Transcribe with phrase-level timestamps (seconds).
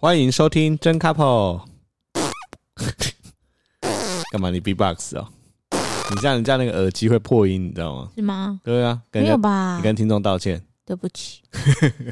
[0.00, 1.60] 欢迎收听真 couple。
[4.30, 4.48] 干嘛？
[4.48, 5.26] 你 B-box 哦？
[5.72, 8.12] 你这样，人家那个耳机会破音，你知道吗？
[8.14, 8.60] 是吗？
[8.62, 9.76] 对啊，没有吧？
[9.76, 11.42] 你跟听众道歉，对不起。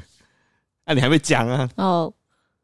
[0.85, 1.71] 啊，你还没讲啊？
[1.77, 2.13] 哦，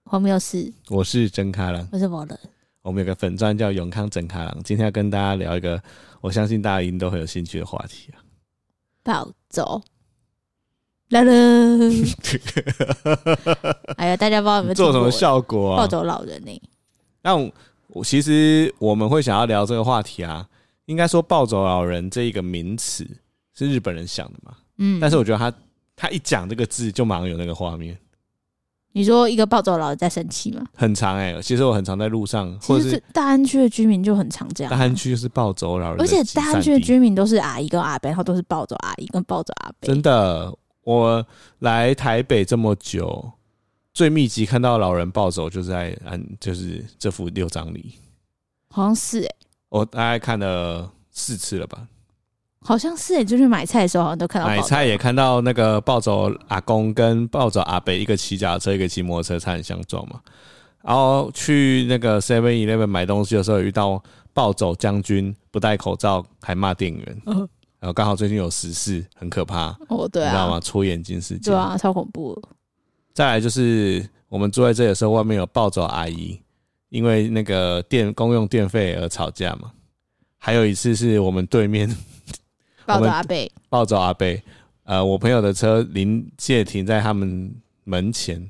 [0.06, 0.72] 我没有事。
[0.88, 2.36] 我是真卡郎，我是我的。
[2.82, 5.80] 我们有个粉钻叫永康真卡郎，今天要跟大家聊一个，
[6.20, 8.18] 我相信大家一定都很有兴趣的话题啊。
[9.04, 9.80] 暴走。
[11.12, 11.32] 来了，
[13.96, 15.76] 哎呀，大家不知道有没有做什么效果啊？
[15.76, 16.62] 暴走老人呢、欸？
[17.22, 17.36] 那
[17.88, 20.48] 我其实我们会想要聊这个话题啊，
[20.86, 23.06] 应该说暴走老人这一个名词
[23.54, 24.54] 是日本人想的嘛？
[24.78, 25.52] 嗯，但是我觉得他
[25.94, 27.94] 他一讲这个字就马上有那个画面。
[28.94, 30.64] 你说一个暴走老人在生气吗？
[30.74, 34.70] 很常哎、欸，其实我很常在路上，或者是大安区的居民就很常这样。
[34.70, 40.50] 大安区就是暴走老人，而且大安区的居民都是阿姨跟阿伯，然后都是暴走阿姨跟暴走阿伯，真的。
[40.84, 41.24] 我
[41.60, 43.32] 来台北这么久，
[43.94, 47.94] 最密集看到老人暴走，就是在安，就是这幅六张里，
[48.68, 49.36] 好像是哎、欸，
[49.68, 51.86] 我大概看了四次了吧，
[52.62, 60.20] 好像是哎、欸，就是买菜的时候好像都看到，买菜也看到那个暴走阿公跟暴走阿伯，一个骑脚踏车，一个骑摩托车，差点相撞嘛。
[60.82, 67.22] 然后去那个 Seven Eleven 买东西的时候，遇到暴走将军不戴口罩还骂店员。
[67.26, 67.48] 呃
[67.82, 70.60] 然后刚好最近有时事，很可怕哦，对啊，你知道吗？
[70.60, 72.40] 戳眼睛事件，对啊，超恐怖。
[73.12, 76.40] 再来就是我们坐在这里的时候，外面有暴走阿姨，
[76.90, 79.72] 因为那个电公用电费而吵架嘛。
[80.38, 81.92] 还有一次是我们对面
[82.86, 84.40] 暴走阿贝，暴走阿贝，
[84.84, 88.48] 呃，我朋友的车临界停在他们门前，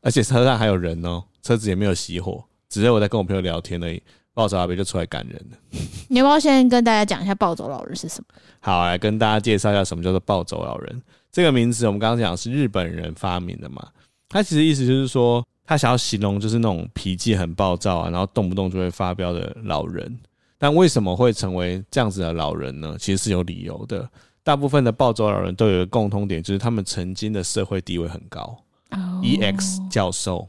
[0.00, 4.02] 而且车上还有人哦，车子也没有熄火，只是我在跟我朋友聊天而已。
[4.34, 5.78] 暴走阿伯就出来赶人了。
[6.08, 8.34] 你要不要先跟大家讲一下暴走老人是什么？
[8.60, 11.02] 好，来跟大家介绍一下什么叫做暴走老人。
[11.32, 13.88] 这个名字我们刚刚讲是日本人发明的嘛？
[14.28, 20.18] 他其实意思就是说，他想要形容就是那种脾气很暴躁啊，然后动不动就会发飙的老人。
[20.58, 22.96] 但为什么会成为这样子的老人呢？
[22.98, 24.08] 其实是有理由的。
[24.42, 28.40] 大部分的暴走老人都有一个共通点，就是他们曾经的社会地位很高。
[28.90, 30.48] 哦，EX 教授，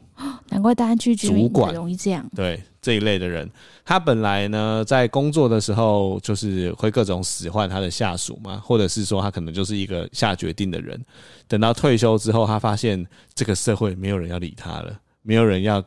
[0.50, 2.26] 难怪大家去主管容易这样。
[2.36, 2.62] 对。
[2.86, 3.50] 这一类的人，
[3.84, 11.04] 他本来呢在工作的时候就是会各种使唤他的下属嘛，或者是说他可能就是一个下决定的人。
[11.48, 13.04] 等到退休之后，他发现
[13.34, 15.84] 这个社会没有人要理他了，没有人要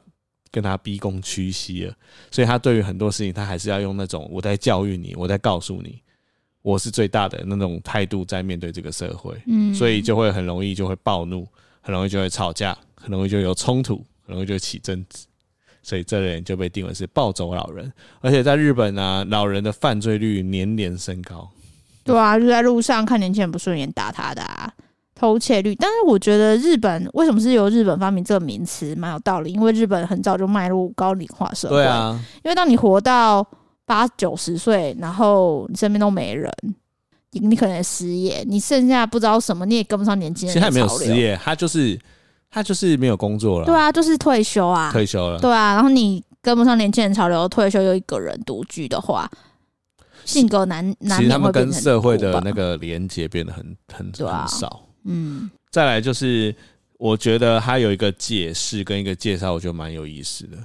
[0.50, 1.94] 跟他逼宫屈膝了，
[2.32, 6.02] 所以他对于很多事情，他还是要用那种我在教育你，我在告诉你，
[6.62, 9.40] 我是最大的那种态度在面对这个社会。
[9.46, 11.46] 嗯，所以就会很容易就会暴怒，
[11.80, 15.27] 很容易就会吵架，很容易就有冲突，很容易就起争执。
[15.88, 17.90] 所以这类人就被定为是暴走老人，
[18.20, 21.48] 而且在日本呢、啊，老人的犯罪率年年升高。
[22.04, 24.70] 对啊，就在路上看年轻人不顺眼打他的啊，
[25.14, 25.74] 偷窃率。
[25.76, 31.76] 但是我觉得日本为什么是由日本发明这个名词，蛮有道理，因为日本很早就迈入高龄化社会。
[31.76, 33.42] 对啊，因为当你活到
[33.86, 36.52] 八九十岁，然后你身边都没人，
[37.30, 40.52] 你你可能失业，你剩下不知道什么，你也跟不上年轻人。
[40.52, 41.98] 其实他没有失业，他就是。
[42.50, 45.74] 他就是没有工作了，对啊，就是退休啊，退休了，对啊。
[45.74, 49.30] 然后你跟不上年轻人潮流，退休又一个人独居的话，
[50.24, 51.18] 性格难难。
[51.18, 54.82] 其实他们跟社会的那个连接变得很很很少。
[55.04, 56.54] 嗯，再来就是，
[56.98, 60.56] 我觉得他有一个解释跟一个介绍，我觉得蛮有意思的。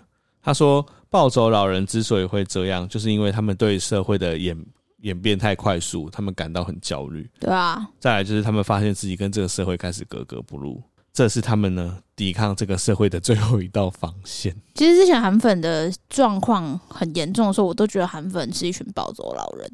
[0.42, 4.58] 他说，暴走老人之所以会这样，就是因为他们对社会的演
[5.04, 7.30] 演变太快速，他们感到很焦虑。
[7.40, 7.86] 对啊。
[8.00, 10.82] 再来就是他们发现自己跟这个社会开始格格不入。
[11.14, 14.56] 这是他们呢抵抗这个社会的最后一道防线。
[14.74, 19.72] 其实之前韩粉的状况很严重的时候，我都觉得韩粉是一群暴走老人。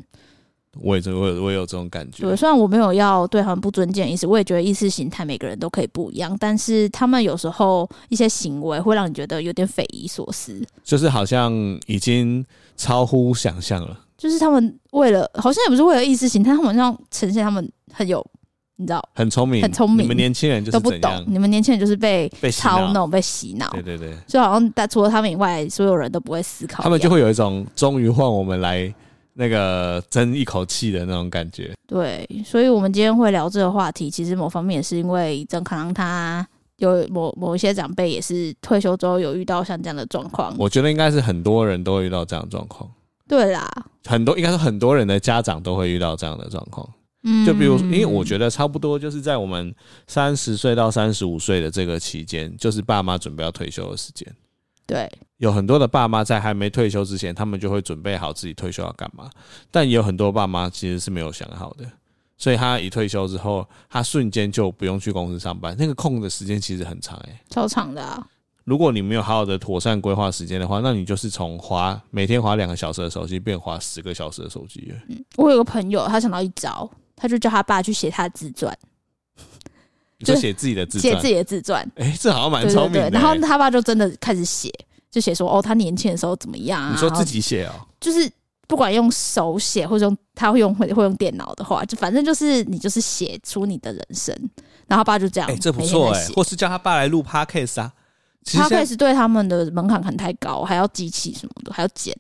[0.81, 2.21] 我也我有我也有这种感觉。
[2.23, 11.51] 对，虽然我没有要对他们不尊敬的意思，我也觉得意识形态每个人都可以不一样，但是他们有时候一些行为会让你觉得有点匪夷所思，就是好像
[11.87, 12.45] 已经
[12.77, 13.99] 超乎想象了。
[14.17, 18.25] 就是他们为了，好像也不是为了意识形态，他们好像呈现他们很有。
[18.79, 20.05] 你知道，很聪明，很聪明。
[20.05, 23.69] 你们年轻人就是都不懂，你们年轻人就是被被操弄、被洗脑。
[23.71, 26.81] 对对对，就好像除了他们以外，所有人都不会思考。
[26.81, 28.91] 他们就会有一种终于换我们来
[29.33, 31.73] 那个争一口气的那种感觉。
[31.85, 36.47] 对，所以我们今天会聊这个话题，其实某方面也是因为曾可能他
[36.77, 40.55] 有某某一些长辈也是退休之后有遇到像这样的状况。
[40.57, 42.89] 我觉得应该是很多人都会遇到这样的状况。
[43.27, 43.69] 对啦，
[44.05, 46.87] 很多应该是很多人的家长都会遇到这样的状况。
[47.23, 49.73] 嗯，就比如，因为我觉得差不多就是在我们
[50.07, 54.27] 三十岁到三十五岁的这个期间，就是爸妈准备要退休的时间。
[54.85, 59.29] 对，有很多的爸妈在还没退休之前，他们就会准备好自己退休要干嘛。
[59.69, 61.85] 但也有很多爸妈其实是没有想好的，
[62.37, 68.25] 所以他一退休之后，他瞬间就不用去公司上班，那个空的时间其实很长，哎，超长的啊。
[68.63, 74.93] 如果你没有好好的妥善规划时间的话，那你就是从滑每天滑两个小时的手机，变滑十个小时的手机。
[75.07, 76.89] 嗯，我有个朋友，他想到一招，
[77.19, 78.75] 他就叫他爸去写他的自传，
[80.19, 81.83] 就写自己的自传，写自己的自传。
[81.97, 83.09] 哎、欸，这好像蛮聪明的、欸。
[83.09, 84.73] 然后他爸就真的开始写，
[85.11, 86.91] 就写说哦，他年轻的时候怎么样啊？
[86.93, 87.85] 你说自己写啊？
[87.99, 88.31] 就是。
[88.69, 94.31] 不管用手写或者用他会用会会用电脑的话，就反正就是你就是写出你的人生，
[94.85, 97.91] 然后爸就这样，哎、欸，这不错哎、欸，或是叫他爸来录 podcast 啊
[98.45, 102.15] ，podcast 对他们的门槛可能太高，还要机器什么的，还要剪，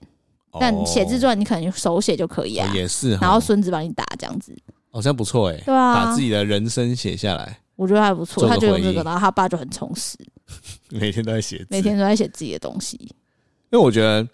[0.49, 4.51] 哦、但写自传你可能用手写就可以啊，哦、也是，然后孙子帮你打这样子，
[4.91, 10.17] 好像不错哎、欸，对啊，把自己的人生写下来，我觉得还不错，他就用这个，然后他爸就很充实，
[10.89, 14.27] 每天都在写，每天都在写自己的东西，因为我觉得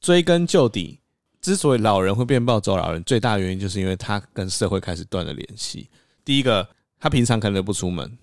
[0.00, 0.98] 追根究底。
[1.40, 5.90] 之所以老人会变暴走老人，最大的原因就是因为他跟社会开始断了联系。
[6.24, 6.64] 第一个，
[7.00, 8.16] 他平常可能不出门，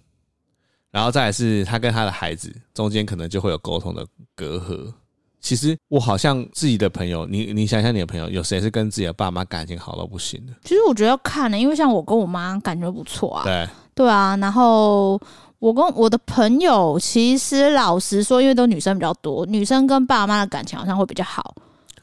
[0.89, 4.93] 然后再来是他跟他的孩子中间可能就会有沟通的隔阂。
[5.41, 10.53] 其实我好像自己的朋友，你你想想你的朋友，有谁是跟自己的爸妈感情好到不行的？
[10.63, 13.43] 其实我觉得要看呢、欸，因为像我跟我妈感觉不错啊。
[13.43, 15.19] 对对啊，然后
[15.59, 21.55] 我跟我的朋友，其实老实说，因为都女生比较多，女生跟爸妈的感情好像会比较好。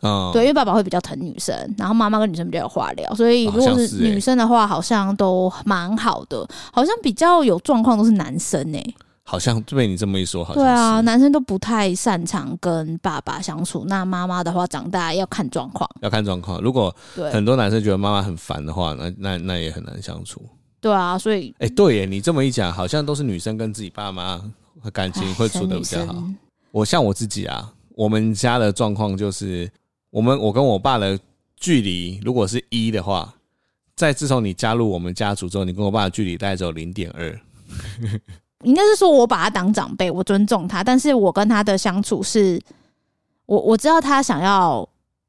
[0.03, 6.47] 嗯，对，因为爸爸会比较疼女生，然后妈妈跟女生比较有话聊，所以如果是女生的话，好像都蛮好的。
[6.71, 8.95] 好像比较有状况都是男生诶、欸，
[9.29, 13.85] 好像被你这么一说，好像对啊，男生都不太擅长跟爸爸相处。
[13.89, 16.61] 那妈妈的话，长大要看状况，要看状况。
[16.61, 16.95] 如果
[17.33, 20.41] 很多男生觉得妈妈很烦的话，那那那也很难相处。
[20.81, 24.41] 对啊，所以哎、欸，对耶，你这么一讲，好像都是女生跟自己爸妈
[24.93, 26.23] 感情会处的比较好。
[26.71, 29.71] 我像我自己啊，我们家的状况就是。
[30.11, 31.19] 我们我跟我爸的
[31.59, 33.35] 距离，如果是一的话，
[33.97, 37.41] 在自从你加入我们家族之后，你跟我爸的距离大概只有零点二。
[38.67, 42.61] 应该是说我把他当长辈，我尊重他，但是我跟他的相处是，
[43.47, 44.89] 我我知道他想要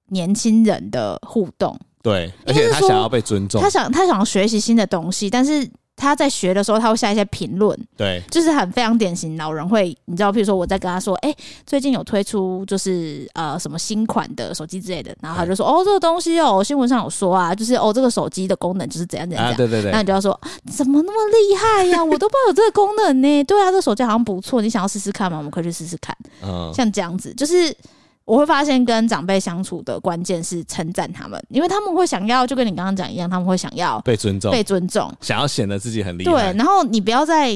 [0.09, 5.69] 年轻人的互动，对，而且他想要被尊重，他想他想要学习新的东西，但是。
[5.97, 20.39] 他在学的时候，他会下一些评论，对，就是很非常典型老人会，你知道，譬如说我在跟他说，哎、欸，最近有推出就是呃什么新款的手机之类的，然后他就说，哦，这个东西哦，新闻上有说啊，就是哦这个手机的功能就是怎样怎样，啊、对对对，那你就要说
[20.71, 25.39] 怎么那么厉害呀、啊， 我都不知道有这个功能呢，对啊，这个手机好像不错，你想要试试看吗？
[25.39, 27.75] 我们可以去试试看，嗯，像这样子就是。
[28.27, 36.31] 我会发现跟长辈相处的关键是称赞他们，因为他们会想要，就跟你刚刚讲一样，他们会想要被尊重，被尊重，想要显得自己很厉害。
[36.31, 37.51] 对，然后你不要再，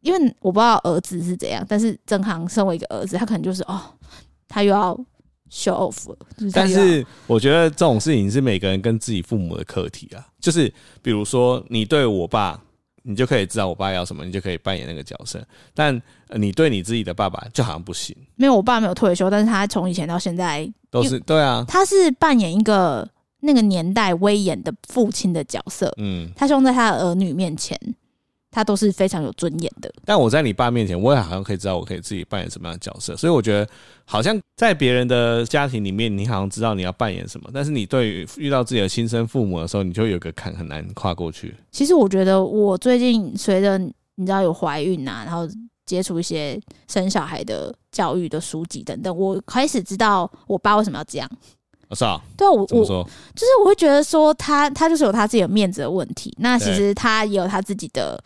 [0.00, 3.82] 因为我不知道儿子是怎样，但是正航身为一个儿子，他可能就是哦，
[4.46, 4.94] 他又要
[5.50, 6.16] show off 了。
[6.38, 10.72] 就是、但是我觉得这种事情是每个人跟自己父母的课题啊，就是
[11.02, 12.60] 比如说你对我爸。
[13.04, 15.44] 你就可以知道我爸要什么，你就可以扮演那个角色。
[15.74, 16.00] 但
[16.36, 18.16] 你对你自己的爸爸就好像不行。
[18.36, 21.64] 没有，我爸没有退休，但是他从以前到现在都是对啊。
[21.68, 23.08] 他是扮演一个
[23.40, 25.92] 那个年代威严的父亲的角色。
[25.98, 27.78] 嗯，他希望在他的儿女面前。
[28.54, 33.66] 他都是非常有尊严的，但我在你爸面前，我也好像可以知道我可以自己扮演什么样的角色，所以我觉得
[34.04, 41.54] 好像在别人的家庭里面，你好像知道你要扮演什么，但是你对于遇到自己的亲生父母的时候，你就有个坎很难跨过去。
[41.70, 45.48] 其实我觉得我最近随着你知道有怀孕啊，然后
[45.86, 51.30] 接触一些生小孩的教育的书籍等等，我开始知道我爸为什么要这样。
[51.92, 52.84] 是啊，对啊，我我
[53.34, 58.22] 就是我会觉得说他他就是有他自己的面子的问题，那其实他也有他自己的。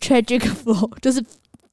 [0.00, 1.24] Tragic flow 就是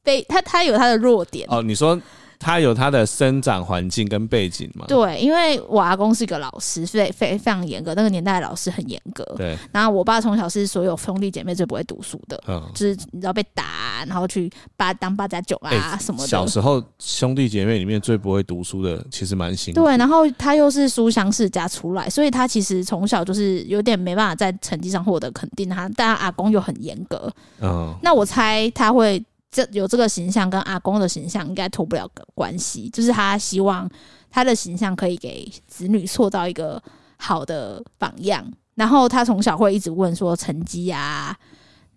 [0.03, 1.61] 被他，他有他的弱点哦。
[1.61, 1.99] 你说
[2.41, 4.85] 他有他的生长环境跟背景嘛？
[4.87, 7.93] 对，因为我阿公是一个老师，非非非常严格。
[7.93, 9.23] 那个年代的老师很严格。
[9.37, 9.55] 对。
[9.71, 16.27] 然后我爸从小是所有兄弟姐妹最不会读书的，嗯，就是你知道被打，然后去八当八加九啊什么的。
[16.27, 19.83] 小时候兄弟姐妹里面最不会读书的，其实蛮辛苦。
[19.83, 25.69] 对，然后他又是书香世家出来，所以他其实从小就是有点没办法在成绩上获得肯定。
[25.69, 27.31] 他但他阿公又很严格，
[27.61, 29.23] 嗯，那我猜他会。
[29.51, 33.89] 这有这个形象跟阿公的形象应该脱不了关系，就是他希望
[34.29, 36.81] 他的形象可以给子女塑造一个
[37.17, 38.49] 好的榜样。
[38.75, 41.35] 然后他从小会一直问说成绩啊，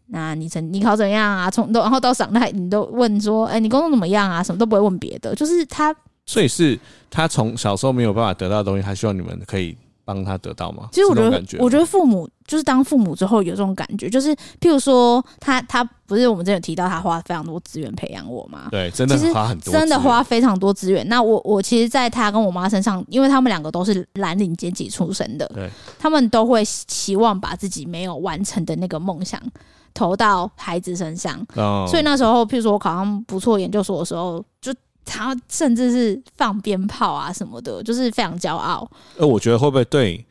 [0.07, 1.49] 那你成你考怎样啊？
[1.49, 4.43] 从都然后到长大你都问说，哎，你工作怎么样啊？
[4.43, 5.95] 什么都不会问别的，就是他。
[6.27, 9.79] 所以是他从小时候没有办法得到的东西，他希望你们可以。
[10.05, 10.89] 帮他得到吗？
[10.93, 18.69] 其实我觉得，我觉得父母就是当父母之后有这种感觉，就是譬如说他他不是我们之前有提到他花非常多资源培养我吗？
[18.71, 21.09] 对，真的花很多，真的花非常多资源。
[21.09, 25.69] 那我我其实，在他跟我妈身上，因为他们两个都是蓝领阶级出身的，对，
[25.99, 29.41] 他们都会期望把自己没有完成的那个梦想
[29.95, 31.45] 投到孩子身上。
[31.57, 34.73] 哦，所以那时候，譬如说我考上不错研究所的时候，就。
[35.05, 38.91] 他甚至是放鞭炮啊什么的，就是非常骄傲。
[39.17, 40.25] 呃，我觉得会不会对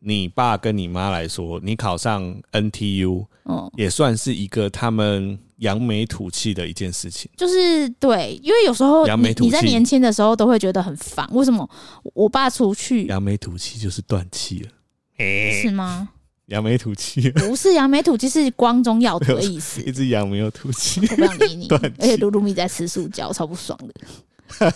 [0.00, 7.30] 你爸跟你妈来说，你考上 NTU，嗯，也算是一个他们扬眉吐气的一件事情。
[7.36, 11.68] 就是对，因为有时候你你在年轻的时候都会觉得很烦，为什么
[12.12, 14.70] 我爸出去扬眉吐气就是断气了？
[15.62, 16.08] 是吗？
[16.46, 19.80] 扬眉吐气不是扬眉吐气，是光宗耀祖的意思。
[19.86, 21.68] 一直扬眉又吐气，我不想理你。
[21.98, 23.94] 而且露露咪在吃塑胶，超不爽的。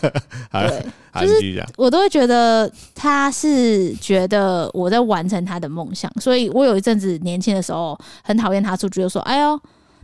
[0.51, 0.87] 对，
[1.21, 9.61] 就是我都会觉得他是觉得我在完成他的梦想，所以我有一阵子年轻的时候很讨厌他出去，就说：“哎呦。”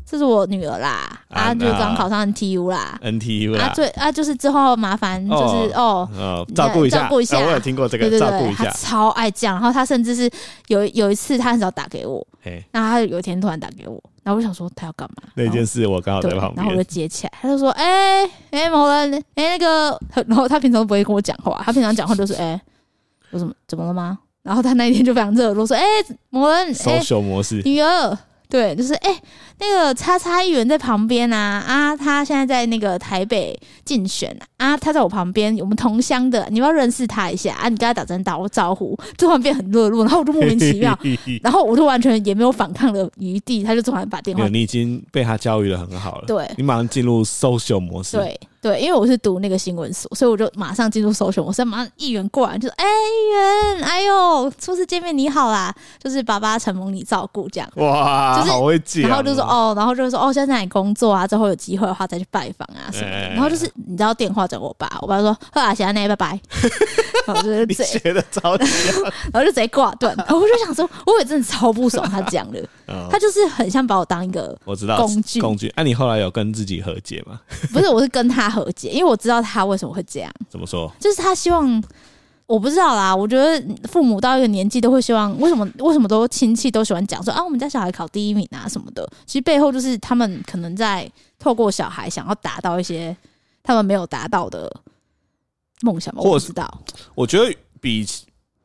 [0.06, 10.30] 这是我女儿啦，啊，就刚考上 NTU 啦，NTU 啦，啊，对啊，就是之后麻烦就是哦，哦，照顾一下，照顾一下，我有听过这个，照顾一下，超爱这样，然后他甚至是
[10.68, 12.24] 有有一次他很少打给我，
[12.70, 15.28] 然后他有一天突然打给我，然后我想说他要干嘛？
[15.34, 22.60] 那件事我刚好在旁边，然后我就接起来，他就说，哎哎某人，哎那个， 然后他平常都不会跟我讲话，他平常讲话都是哎，
[23.30, 24.18] 我怎么怎么了吗？
[24.42, 25.82] 然后他那一天就非常热络，说，哎
[26.28, 28.18] 某人式，女儿。
[28.46, 29.22] 对，就是哎、欸，
[29.58, 37.68] 那个叉叉议员在旁边啊啊，他现在在那个台北竞选啊，他在我旁边，我们同乡的，你要认识他一下啊？
[37.68, 40.98] 你跟他打声打个招呼，突然变很热络，然后我就莫名其妙，
[41.42, 48.40] 然后我就完全也没有反抗的余地，他就突然把电话，你已经被他教育的很好了，对，你马上进入 social 模式，对。
[48.64, 51.44] 对，因为我是读那个新闻所，所以我就马上进入搜寻。
[51.44, 55.70] 我是马上议员过来就说：“哎，议员，哎呦，初次见面你好啦，
[56.02, 59.02] 就是爸爸承蒙你照顾这样。”哇，就是好会讲。
[59.02, 61.26] 然后就说：“哦，然后就说哦，现在在哪里工作啊？
[61.26, 66.40] 之后有机会的话再去拜访啊什么的。”然后就是你知道电话找我爸，我爸说：“好啊，谢谢你，拜拜。
[67.26, 68.64] ”然后就是你学的超级，
[69.32, 70.14] 然后就直接挂断。
[70.16, 72.62] 然后我就想说，我也真的超不爽他讲的，
[73.10, 75.72] 他就是很像把我当一个我知道工具工具。
[75.76, 77.40] 那你后来有跟自己和解吗？
[77.72, 78.44] 不是，我是跟他。
[78.54, 80.30] 和解，因为我知道他为什么会这样。
[80.48, 80.88] 怎么说？
[81.00, 81.82] 就是他希望，
[82.46, 83.14] 我不知道啦。
[83.14, 85.68] 我觉得父母到一个年纪都会希望，为什么？
[85.78, 89.08] 为什么都亲戚都喜欢讲说啊，我们家小孩考第一名啊什么的。
[89.26, 93.16] 其实背后就是他们可能在透过小孩想要达到一些
[93.62, 94.70] 他们没有达到的
[95.82, 96.20] 梦想吧。
[96.22, 96.82] 我不知道。
[97.14, 98.06] 我觉得比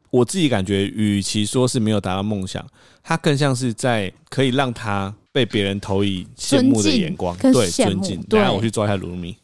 [0.10, 2.66] 我自己感觉，与其说是没有达到梦想，
[3.02, 5.14] 他更像是在可以让他。
[5.32, 8.20] 被别人投以羡慕的眼光， 对，尊敬。
[8.24, 9.38] 等下我去抓一下卢米。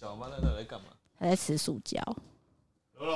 [0.00, 0.86] 小曼在那在干嘛？
[1.16, 2.02] 还在吃塑胶。
[3.02, 3.08] 不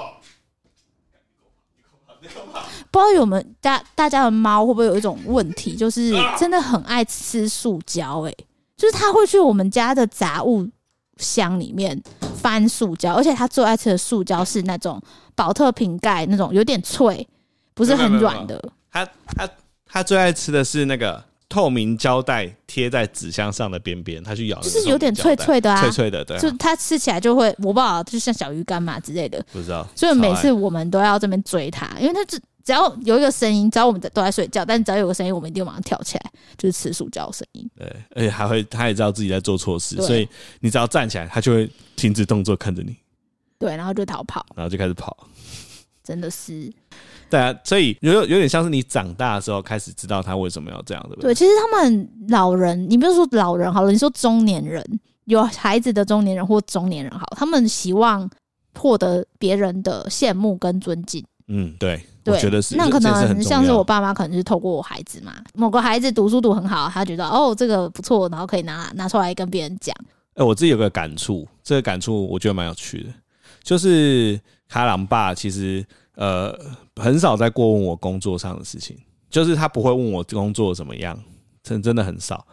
[2.98, 8.22] 知道有没有大大家的猫会不会有一种问题，就是真的很爱吃塑胶？
[8.22, 8.34] 哎，
[8.76, 10.68] 就是它会去我们家的杂物
[11.18, 12.02] 箱里面
[12.40, 15.00] 翻塑胶，而且它最爱吃的塑胶是那种
[15.34, 17.26] 宝特瓶盖那种有点脆，
[17.74, 18.72] 不是很软的。
[18.90, 19.48] 它它。
[19.88, 21.22] 它最爱吃的是那个
[21.56, 29.88] 透明胶带贴在纸箱上的边边，它去咬，就是有点脆脆的啊，脆脆的，对、啊，就它吃起来就会，我不知道，就像小鱼干嘛之类的，不知道。
[29.96, 37.66] 所以每次我们都要这边追它，因为它只只要有一个声音，只要我们在都在睡觉，但只要有个声音，我们一定马上跳起来，就是吃塑胶声音。
[37.74, 40.28] 对，而且还会，它也知道自己在做错事，所以
[40.60, 42.94] 你只要站起来，它就会停止动作看着你。
[43.58, 45.16] 对，然后就逃跑，然后就开始跑，
[46.04, 46.70] 真的是。
[47.28, 51.32] 对啊，所以有有点像是你长大的时候开始知道他为什么要这样，对不对？
[51.32, 54.84] 对，其实他们老人，你不是说老人好了，你说中年人，
[55.24, 58.30] 有孩子的中年人或中年人好，他们希望
[58.78, 61.24] 获得别人的羡慕跟尊敬。
[61.48, 62.76] 嗯，对，对我觉得是。
[62.76, 69.92] 那可能像是我爸妈，可能是透过我孩子嘛，某个孩子读书读很好，他觉得哦这个不错，然后可以拿拿出来跟别人讲。
[70.34, 73.10] 哎、欸，我自己有个感触，这个感触我觉得蛮有趣的，
[73.64, 75.84] 就是卡朗爸其实。
[76.16, 76.58] 呃，
[76.96, 78.96] 很少在过问我工作上的事情，
[79.30, 81.18] 就是他不会问我工作怎么样，
[81.62, 82.46] 真真的很少。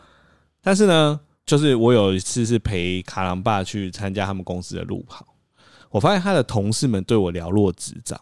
[0.61, 5.25] 但是呢，就是我有一次是陪卡郎爸去参加他们公司的路跑，
[5.89, 8.19] 我发现他的同事们对我了若指掌，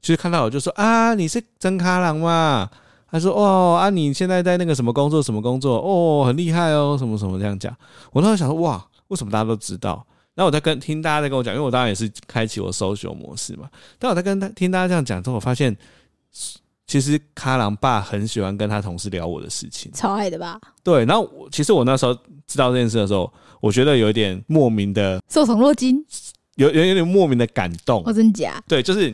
[0.00, 2.70] 就是看到我就说啊，你是真卡郎吗？
[3.10, 7.74] 他说哦啊，你现在在那个什么工作什么工作哦，很厉害哦，什么什么这样讲。
[8.12, 10.06] 我当时想说哇，为什么大家都知道？
[10.38, 13.68] 那我在跟听大家在跟我讲，因为我当然也是开启我 social 模式嘛。
[13.98, 15.76] 但我在跟他听大家这样讲之后，我发现
[16.86, 20.60] 其实卡郎爸很喜欢跟他同事聊我的事情，超爱的吧？
[20.84, 21.04] 对。
[21.06, 22.14] 然后其实我那时候
[22.46, 23.28] 知道这件事的时候，
[23.60, 26.00] 我觉得有一点莫名的受宠若惊，
[26.54, 28.00] 有有有点莫名的感动。
[28.06, 28.62] 哦，真假？
[28.68, 29.12] 对，就是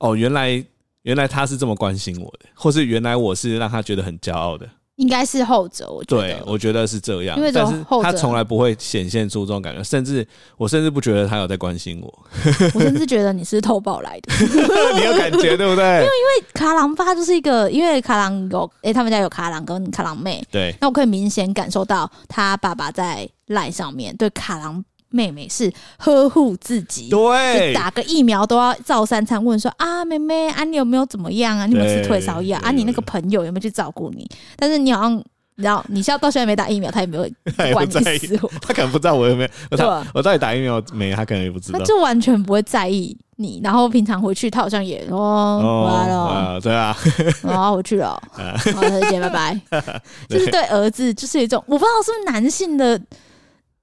[0.00, 0.60] 哦，原来
[1.02, 4.68] 原来他是这么关心我的，或是原来我是让他觉得很骄傲的。
[4.96, 6.22] 应该是后者，我觉得。
[6.22, 7.36] 对，我觉得是这样。
[7.36, 12.26] 因为但是他从来不会显现出这种感觉，甚至我甚至不觉得他有在关心我。
[12.74, 14.32] 我甚至觉得你是偷抱来的，
[14.94, 15.84] 你有感觉对不对？
[15.84, 20.42] 因 为因为卡郎爸就是一个，因为卡郎有哎、欸，他们家有卡郎跟卡郎妹。
[20.50, 20.74] 对。
[20.80, 24.82] 那我可以明显感受到他爸爸在赖上面对卡郎
[25.14, 31.66] 妹妹是呵护自己，对，打个疫苗都要照三餐问说啊，妹妹啊，你有没有怎么样啊？
[31.66, 32.70] 你有没有吃退烧药啊？
[32.72, 34.28] 你那个朋友有没有去照顾你？
[34.56, 35.22] 但是你好像。
[35.56, 37.22] 你知道，你现在到现在没打疫苗，他也没有
[37.72, 43.60] 管你死我，他可能不知道我有没有，我到我到底打疫苗没，他可能也不知道，他就完全不会在意你。
[43.62, 46.96] 然后平常回去，他好像也哦，回来了，对啊，
[47.44, 48.20] 然后回去了，
[48.74, 49.60] 好，再见，拜拜。
[50.28, 53.00] 就是对儿子，就是一种我不知道是不是男性的，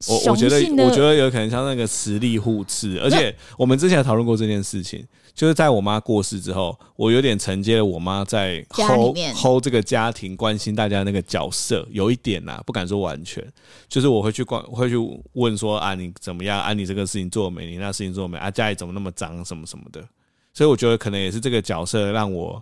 [0.07, 5.05] 我我觉得我觉得有可能像那个实力互斥，而且我们之前讨论过这件事情。
[5.33, 13.41] 就是在我妈过世之后，我有点承接了我妈在 hold hold 这个家庭、关心大家那个角色，有一点呐，不敢说完全。
[13.87, 14.97] 就是我会去关，会去
[15.31, 16.59] 问说啊，你怎么样？
[16.59, 17.65] 啊，你这个事情做没？
[17.65, 18.37] 你那事情做没？
[18.37, 19.43] 啊，家里怎么那么脏？
[19.45, 20.05] 什么什么的。
[20.53, 22.61] 所以我觉得可能也是这个角色让我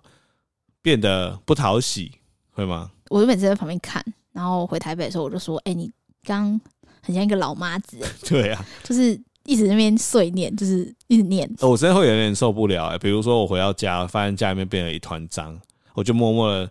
[0.83, 2.11] 变得不讨喜，
[2.51, 2.91] 会吗？
[3.09, 5.91] 我就每次在旁边看，然后回台北的时候，我就说：“哎、欸，你
[6.23, 6.61] 刚
[7.01, 7.97] 很像一个老妈子。
[8.27, 9.19] ”对啊，就是。
[9.45, 11.49] 一直在那边碎念，就是一直念。
[11.61, 12.97] 我真的会有点受不了哎、欸。
[12.99, 15.59] 比如说我回到家，发现家里面变了一团脏，
[15.95, 16.69] 我就默默的，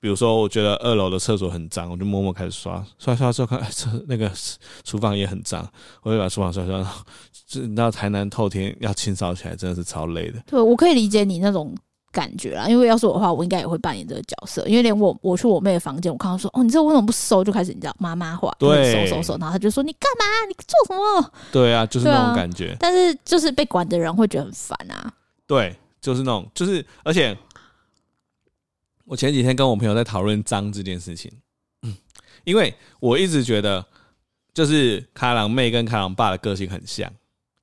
[0.00, 4.30] 比如说我觉得二楼的厕所很脏，我就默默开始刷刷刷之后看，哎，厕那个
[4.82, 5.66] 厨房也很脏，
[6.02, 6.86] 我就把厨房刷刷。
[7.46, 10.42] 这你知道台南透天要清扫起来真的是超累的。
[10.46, 11.74] 对，我可以理解你那种。
[12.14, 14.64] 感觉啦，因为要是我的话，我应该也会扮演这个角色。
[14.68, 17.42] 因为连我我去我妹的房间，我看到说，哦，你这为什么不收？
[17.42, 20.24] 就开始你知道妈妈话，对，收收收，然后他就说你干嘛？
[20.48, 21.32] 你做什么？
[21.50, 22.76] 对啊，就是那种感觉。
[22.78, 25.12] 但是就是被管的人会觉得很烦啊。
[25.48, 27.36] 对，就是那种，就是而且
[29.04, 31.32] 我前几天跟我朋友在讨论脏这件事情，
[31.82, 31.92] 嗯，
[32.44, 33.84] 因为我一直觉得，
[34.54, 37.12] 就是卡郎妹跟卡郎爸的个性很像，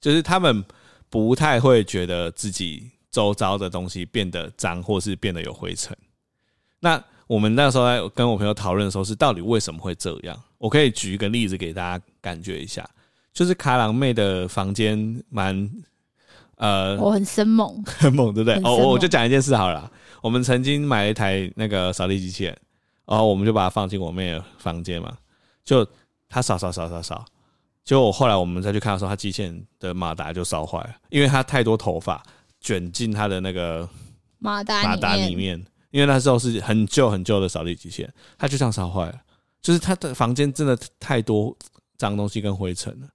[0.01, 0.63] 就是他们
[1.09, 2.91] 不太会觉得自己。
[3.11, 5.95] 周遭的东西变得脏，或是变得有灰尘。
[6.79, 10.41] 那我们那时候在跟我朋友讨论的时候，是到底为什么会这样？
[10.57, 12.87] 我可以举一个例子给大家感觉一下，
[13.33, 15.69] 就是卡郎妹的房间蛮
[16.57, 18.55] 呃，我很生猛，很猛，对不对？
[18.63, 19.91] 哦，我就讲一件事好了。
[20.21, 22.57] 我们曾经买了一台那个扫地机器人，
[23.05, 25.17] 然后我们就把它放进我妹的房间嘛，
[25.63, 25.87] 就
[26.29, 27.25] 它扫扫扫扫扫，
[27.83, 32.21] 结果后来我们再去看的时候，它机器人的马达就烧坏了，因为它太多头发。
[32.61, 33.89] 卷进他的那个
[34.37, 39.21] 马达马达里面，因为那时候是很旧很旧的扫地机器人，它就这样烧坏了。
[39.61, 41.55] 就是他的房间真的太多
[41.97, 43.07] 脏东西跟灰尘了。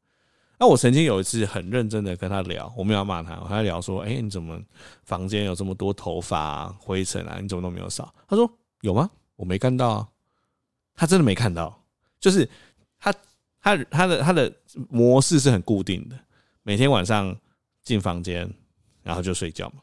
[0.59, 4.61] 那我曾经有一次很认真的跟他聊，我没有骂他，我跟他聊说：“哎，你怎么
[5.05, 7.39] 房间有这么多头发啊、灰尘啊？
[7.41, 8.51] 你怎么都没有扫？”他说
[8.83, 9.11] ：“有吗？
[9.35, 10.09] 我没看到啊。”
[10.95, 11.85] 他真的没看到，
[12.19, 12.49] 就是
[12.99, 13.13] 他
[13.61, 14.51] 他他的他的
[14.89, 16.19] 模式是很固定的，
[16.63, 17.37] 每天晚上
[17.83, 18.51] 进房间。
[19.07, 19.77] 然后就睡觉嘛，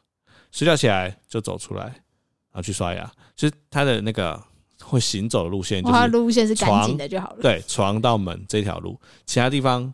[0.52, 3.10] 睡觉起来就走出来，然后去刷牙。
[3.34, 4.38] 其实他的那个
[4.82, 7.38] 会行走的路线，就是路线是干净的就好了。
[7.40, 9.92] 对，床到门这条路，其他地方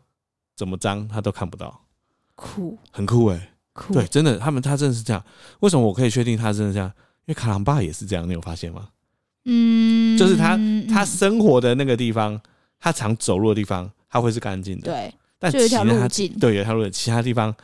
[0.57, 1.81] 怎么脏他都看不到。
[2.35, 3.95] 酷，很酷哎、欸，酷。
[3.95, 5.25] 对，真的，他们他真的是这样。
[5.61, 6.89] 为什么我可以确定他真的这样？
[7.27, 8.89] 因为卡郎爸也是这样，你有发现吗？
[9.45, 12.41] 嗯，就是他他生活的那个地方，
[12.81, 14.91] 他常走路的地方，他会是干净的。
[14.91, 15.85] 对，但其他
[16.41, 17.55] 对有一条路，其他地方。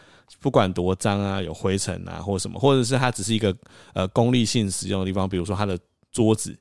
[0.41, 3.57] 不管多脏啊，有灰尘啊，或什么，或者是它只是一个
[3.95, 5.79] 呃功利性使用的地方，比如说他的
[6.13, 6.57] 桌子，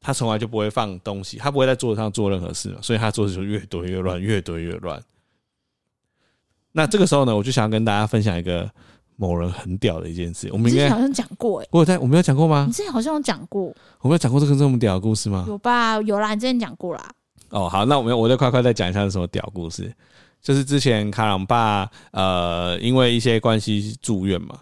[0.00, 5.02] 他从来就不会放东西，他不会在桌子上做任何事嘛，所以他桌子就越堆越乱，越堆越乱。
[6.72, 8.70] 那这个时候呢，我就想要跟大家分享一个
[9.16, 10.48] 某人很屌的一件事。
[10.52, 12.64] 我们应该好像讲过，哎，我有在我没有讲过吗？
[12.66, 15.44] 你之前好像有讲过，我没有讲过这个这么屌的故事吗？
[15.48, 17.10] 有吧，有啦，你之前讲过啦。
[17.50, 19.92] 哦，好，那我们我再快快再讲一下是什么屌故事。
[20.40, 24.60] 就是之前卡朗爸呃，因为一些关系住院嘛，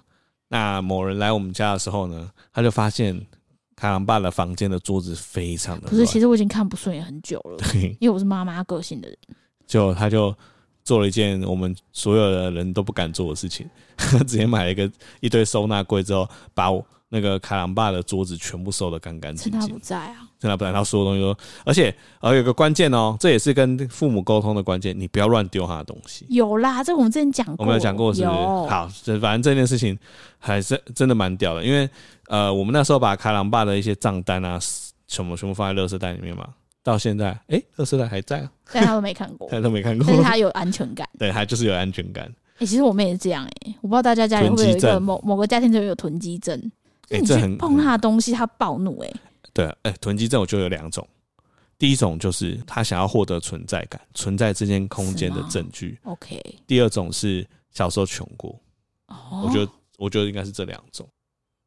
[0.48, 3.20] 那某人来我们家的时候呢，他就发现
[3.76, 5.88] 卡朗爸的房间的桌子非常的……
[5.88, 9.18] 不是，其实我已经看不顺眼很久了，对，因为我是妈妈个性的人，
[9.66, 10.34] 就他就
[10.82, 19.60] 做了一件我们所有的人都不敢做的事情，他 直接买了一个一堆收纳柜之后，把我那个卡朗爸的桌子全部收的干干净净。
[19.60, 20.25] 趁他不在啊。
[20.46, 26.24] 真的不然，他所有东西都，而且呃有个关键哦，这也是跟父母沟通的关键，你不要乱丢他的东西。
[26.28, 28.34] 有啦，这个我们之前讲过，我们有讲过是不是？
[28.36, 28.88] 好，
[29.20, 29.98] 反正这件事情
[30.38, 31.90] 还是真的蛮屌的，因为
[32.28, 34.56] 呃我们那时候把卡郎爸的一些账单啊
[35.08, 36.46] 什么全部放在垃圾袋里面嘛，
[36.84, 42.24] 到现在哎，垃圾袋还在啊，但他都没看过，他都没看过，但是他有安全感，对，他就是有安全感。
[42.24, 46.58] 哎、欸，其实我们也是这样哎、欸，我不知道大家家里会不会有一个某某个家庭就有囤积症，
[47.10, 49.16] 哎，这很碰他的东西他暴怒哎、欸。
[49.56, 51.08] 对，哎、欸，囤积症我就有两种，
[51.78, 55.98] 第一种就是他想要获得存在感，存在这间空间的证据。
[56.04, 56.38] OK。
[56.66, 58.60] 第二种是小时候穷过，
[59.06, 61.08] 哦，我觉得，我觉得应该是这两种，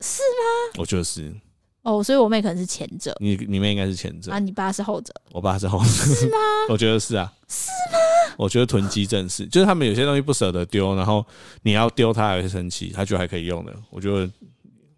[0.01, 0.77] 是吗？
[0.77, 1.33] 我觉得是。
[1.81, 6.37] 哦，所以我妹可能是前者，你你妹应该是前者啊，你爸是后者，我爸是后者，是吗？
[6.69, 8.35] 我觉得是啊，是吗？
[8.37, 11.25] 我觉得囤积症是，就是他们有些东西不舍得丢，然后
[11.63, 13.75] 你要丢他还会生气，他觉得还可以用的。
[13.89, 14.31] 我觉得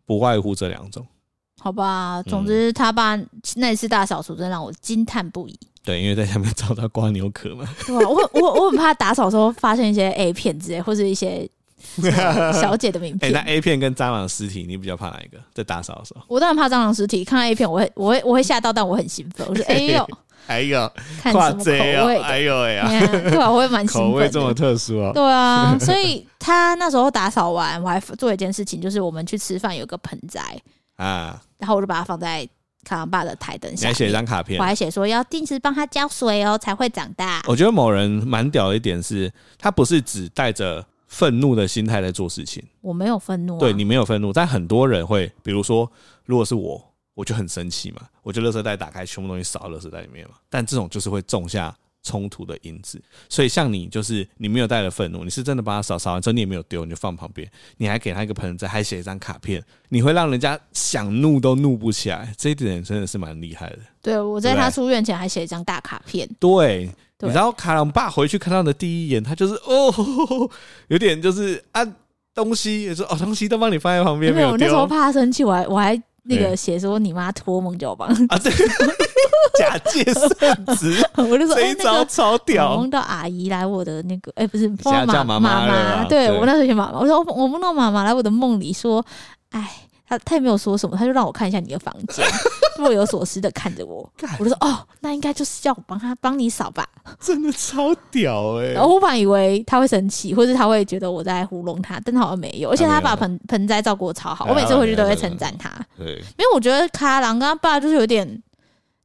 [0.06, 1.08] 不外乎这两种。
[1.64, 3.16] 好吧，总之他爸
[3.56, 5.60] 那次大扫除真让我惊叹不已。
[5.84, 7.68] 对，因为在下面找到瓜牛壳嘛。
[7.86, 11.48] 对啊，我我我很怕打扫的时候发现一些 A 片之类，或者一些
[12.54, 13.32] 小姐的名片。
[13.32, 15.38] 哎、欸，那 A 片跟蟑螂尸体，你比较怕哪一个？
[15.54, 17.24] 在打扫的时候，我当然怕蟑螂尸体。
[17.24, 19.46] 看到 A 片，我会我会我会吓到，但我很兴奋。
[19.48, 20.08] 我说：“哎呦，
[20.48, 21.72] 哎呦，看什么口
[22.08, 22.18] 味？
[22.18, 22.88] 哎呦哎呀，
[23.30, 24.12] 对啊，我会蛮兴奋。
[24.12, 25.12] 口味这么特殊啊？
[25.14, 30.42] 对啊，所以他那时候打扫完，我还做一件事情，就是我们去吃饭有个盆栽
[31.04, 32.48] 啊，然后我就把它放在。
[32.84, 37.40] 卡郎爸的台灯下，你还写一张卡片，我还写说要定时帮他浇水哦，才会长大。
[37.48, 42.64] 我觉得某人蛮屌的一点是，他不是只带着愤怒的心态在做事情。
[42.82, 45.88] 我没有愤怒、啊，对你没有愤怒，但很多人会，比如说，
[46.26, 46.84] 如果是我，
[47.14, 50.34] 我就很生气嘛，我就垃圾袋打开，全部东西扫到垃圾袋里面嘛。
[50.50, 51.72] 但这种就是会种下。
[52.04, 63.80] 冲突的因子，所以像你就是你没有带着愤怒，你是真的把它扫扫完之后，你也没有丢，你就放旁边，你还给他一个盆栽，还写一张卡片，你会让人家想怒都怒不起来，这一点真的是蛮厉害的。
[64.02, 66.28] 对，我在他出院前还写一张大卡片。
[66.40, 69.94] 对，对，你知道卡朗爸回去看到的第一眼，他就是哦
[70.90, 71.86] 有点就是啊
[72.34, 78.52] 东西，也说哦东西都帮你放在旁边，没有，我那时候怕他生气，我还我还那个写说你妈托梦叫我帮啊对。
[79.58, 82.78] 假借圣旨， 我就说这一招超屌。
[82.78, 87.00] 梦、到阿姨来我的那个，哎、欸，不是，叫妈妈，对，对我那时候写妈妈。
[87.00, 89.04] 我说我梦到妈妈来我的梦里说，
[89.50, 89.70] 哎，
[90.12, 92.26] 他他也没有说什么，他就让我看一下你的房间，
[92.78, 94.08] 若有所思的看着我。
[94.38, 96.86] 我就说哦，那应该就是叫我帮他帮你扫吧。
[97.18, 98.74] 真的超屌哎、欸！
[98.74, 105.70] 然后我本来以为他会生气，或者他会觉得我在糊弄他，但他好像没有，而且他把盆盆栽照顾得超好，我每次回去都会称赞他。
[105.98, 108.44] 对，因为我觉得卡郎跟他爸就是有点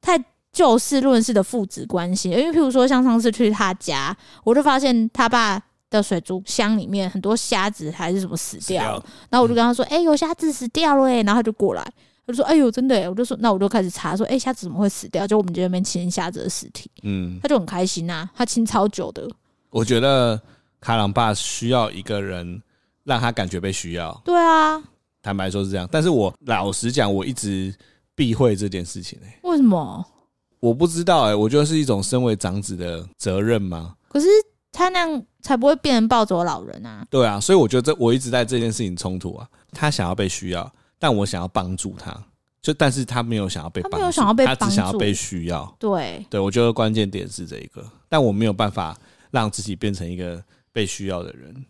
[0.01, 0.21] 太。
[0.53, 5.61] 就事论事的父子关系，因为譬如说，像上次去他家，我就发现他爸
[5.97, 11.83] 的水族箱里面很多虾子还是什么死掉，然后我就跟他说：“哎、有虾子死掉了。”然后他就过来，
[12.27, 15.27] 他就说：“哎呦，真的。”我就说：“那我就开始查，说：哎、欸，虾子怎么会死掉？
[15.27, 19.29] 就我们这边清虾子的尸体。”嗯，他就很开心啊，他清超久的。
[19.71, 20.41] 我觉得
[20.81, 22.63] 卡朗爸需要一个人
[23.05, 24.13] 让他感觉被需要。
[24.25, 24.83] 对啊，
[25.23, 27.75] 坦白说是这样，但是我老实讲，我一直
[28.15, 29.39] 避讳这件事情、欸。
[29.43, 30.05] 为什么？
[30.59, 33.95] 我不知道哎、欸，我觉得是一种身为长子的责任吗？
[34.09, 34.27] 可是
[34.77, 37.03] 他那样才不会变成暴走老人啊！
[37.09, 39.49] 对啊，所以我觉得这我一直在这件事情冲突啊。
[39.73, 42.15] 他想要被需要，但我想要帮助他，
[42.61, 45.77] 就但是他没有想要被帮助，他没有想要被帮助，他只想要被需要。
[45.79, 48.95] 对对，我觉得关键点是这一个，但我没有办法
[49.31, 51.65] 让自己变成一个被需要的人，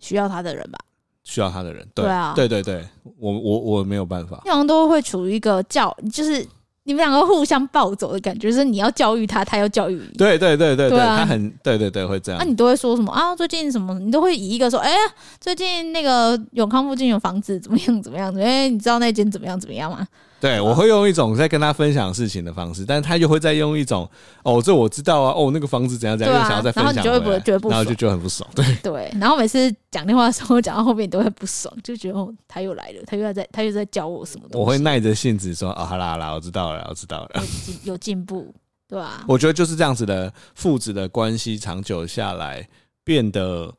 [0.00, 0.78] 需要他的人吧？
[1.24, 2.86] 需要他的人，对，对啊，对对对，
[3.18, 6.46] 我我我没有办法，通常都会处于一个叫，就是。
[6.84, 10.18] 你们两个互相暴走的感觉，就是你要教育他，他要教育你。
[10.18, 12.38] 对对对对对，啊、他很对对对会这样。
[12.38, 13.34] 那、啊、你都会说什么啊？
[13.36, 13.98] 最近什么？
[14.00, 18.02] 你都会以一个说，哎、欸，最近那个永康附近有房子怎么样？
[18.02, 18.34] 怎么样？
[18.36, 19.58] 哎、欸，你知道那间怎么样？
[19.58, 20.06] 怎么样吗？
[20.42, 24.10] 对，我会用一种在跟他分享事情的方式，但是他又会再用一种
[24.42, 29.08] 哦，这我知道啊，哦，那个房子怎样怎样，又想要再分享，然后你就会不觉得不爽，然后就觉得很不爽，对对。
[29.20, 34.58] 然后每次讲电话的时候，讲到后面你都会不爽，就觉得哦，他又来了，他又在，他又在教我什么东西。
[34.58, 38.52] 我会耐着性子说哦，好啦好啦，我知道了，我知道了，有进有进步，
[38.88, 39.24] 对吧、啊？
[39.28, 42.68] 我觉得就是这样子的父子的关系，长久下来
[43.04, 43.72] 变得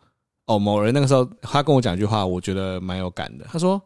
[0.45, 3.81] 哦，某人那个时候他跟我讲一句话，我觉得蛮有感的，他说。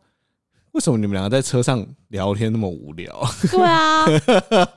[0.77, 3.11] 为什么你们两个在车上聊天那么无聊？
[3.49, 4.05] 对啊，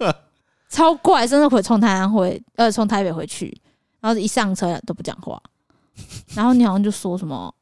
[0.70, 3.54] 超怪，真的会从台南回，呃，从台北回去，
[4.00, 5.38] 然后一上车都不讲话，
[6.34, 7.54] 然后你好像就说什么，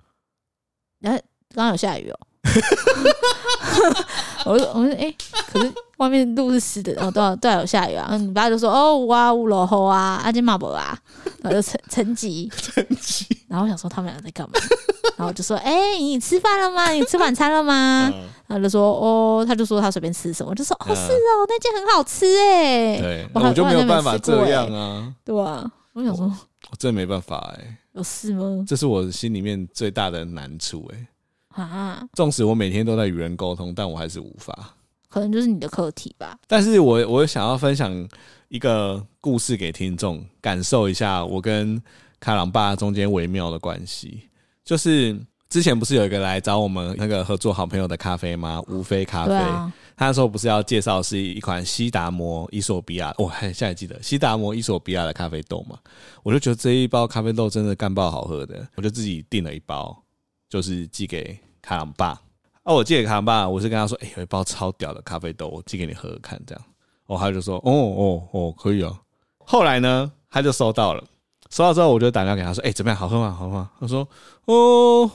[1.03, 1.21] 哎，
[1.53, 2.19] 刚刚有下雨哦。
[4.47, 5.17] 我说，我说，哎、欸，
[5.51, 8.17] 可是外面路是湿的，然后都要都要有下雨啊。
[8.17, 10.97] 你爸就说，哦，哇，乌罗吼啊，阿金马伯啊，
[11.43, 13.27] 然后就沉沉寂，沉寂。
[13.49, 14.55] 然后我想说他们俩在干嘛？
[15.17, 16.91] 然后就说，哎、欸，你吃饭了吗？
[16.91, 18.13] 你吃晚餐了吗？
[18.47, 23.01] 然后就说，哦，他就说他随便吃什么，我就说，哦，是哦，那件很好吃哎、欸。
[23.01, 25.13] 对，我就没有办法这样啊。
[25.25, 26.33] 对啊，我想说，
[26.79, 27.77] 真没办法哎、欸。
[27.95, 28.65] 有事吗？
[28.67, 31.63] 这是我心里面最大的难处哎、欸。
[31.63, 32.07] 啊！
[32.15, 34.75] 纵使我每天都在与人沟通，但我还是无法。
[35.09, 36.39] 可能就是你的课题吧。
[36.47, 38.09] 但是我我想要分享
[38.49, 41.83] 一个故事给听众，感受一下我跟
[42.21, 44.29] 卡朗爸中间微妙的关系。
[44.65, 48.63] 就是之前不是有一个来找我们那个合作好朋友的咖啡吗？
[48.69, 49.35] 无非咖啡。
[49.35, 55.79] 啊、他那时候不是要介绍是一款西达摩伊索比亚，我、哦、还现在记得西达摩伊索比亚的咖啡豆嘛？
[56.23, 60.03] 我就觉得这一包咖啡豆真的干爆好喝的，我就自己订了一包，
[60.49, 61.39] 就是寄给。
[61.61, 62.19] 卡朗爸，
[62.63, 66.65] 哦，我寄给卡朗爸，我是跟他说，哎、欸，有一包超屌的咖啡豆，我寄给你喝喝看，这样。
[67.07, 68.99] 哦，他就说，哦哦哦，可以啊。
[69.39, 71.05] 后来呢，他就收到了，
[71.51, 72.99] 收到之后，我就打电话给他说：“哎、欸，怎么样？
[72.99, 73.31] 好喝吗？
[73.31, 74.07] 好喝吗？”他说
[74.47, 75.11] ：“哦，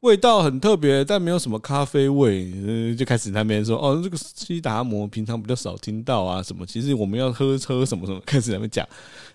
[0.00, 6.66] 味道很特别，但没有什么咖啡味。”嗯，就开始那边说：“哦，这个西达摩平常比较少听到啊，什么？
[6.66, 8.86] 其实我们要喝喝什么什么。”开始在那边讲。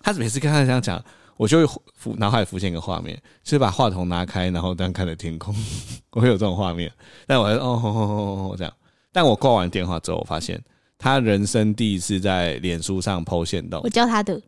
[0.02, 1.02] 他每次跟他这样讲，
[1.36, 5.54] 我就会浮脑海浮现一个画面，就是把话筒拿开，然后这样看着天空。
[6.12, 6.92] 我会有这种画面，
[7.26, 8.72] 但我还是哦吼吼吼吼这样。
[9.12, 10.62] 但我挂完电话之后，我发现
[10.98, 13.80] 他人生第一次在脸书上 po 限动。
[13.82, 14.40] 我教他的。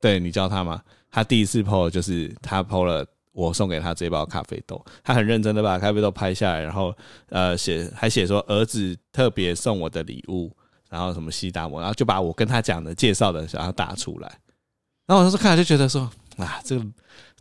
[0.00, 0.82] 对，你教他吗？
[1.10, 6.94] 他第一次 po 就是他 po 了我送给他这包咖啡豆，他很认真的把咖啡豆拍下来，然后
[7.28, 10.50] 呃写还写说儿子特别送我的礼物，
[10.88, 14.28] 然后什么西达摩，然后就把我跟他讲的介绍的想要打出来，
[15.06, 16.86] 然后我当时看了就觉得说啊，这个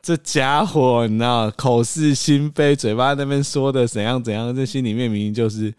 [0.02, 5.74] 这家伙你知道口是心非，嘴巴那边说的怎样怎样，这心里面明明就是。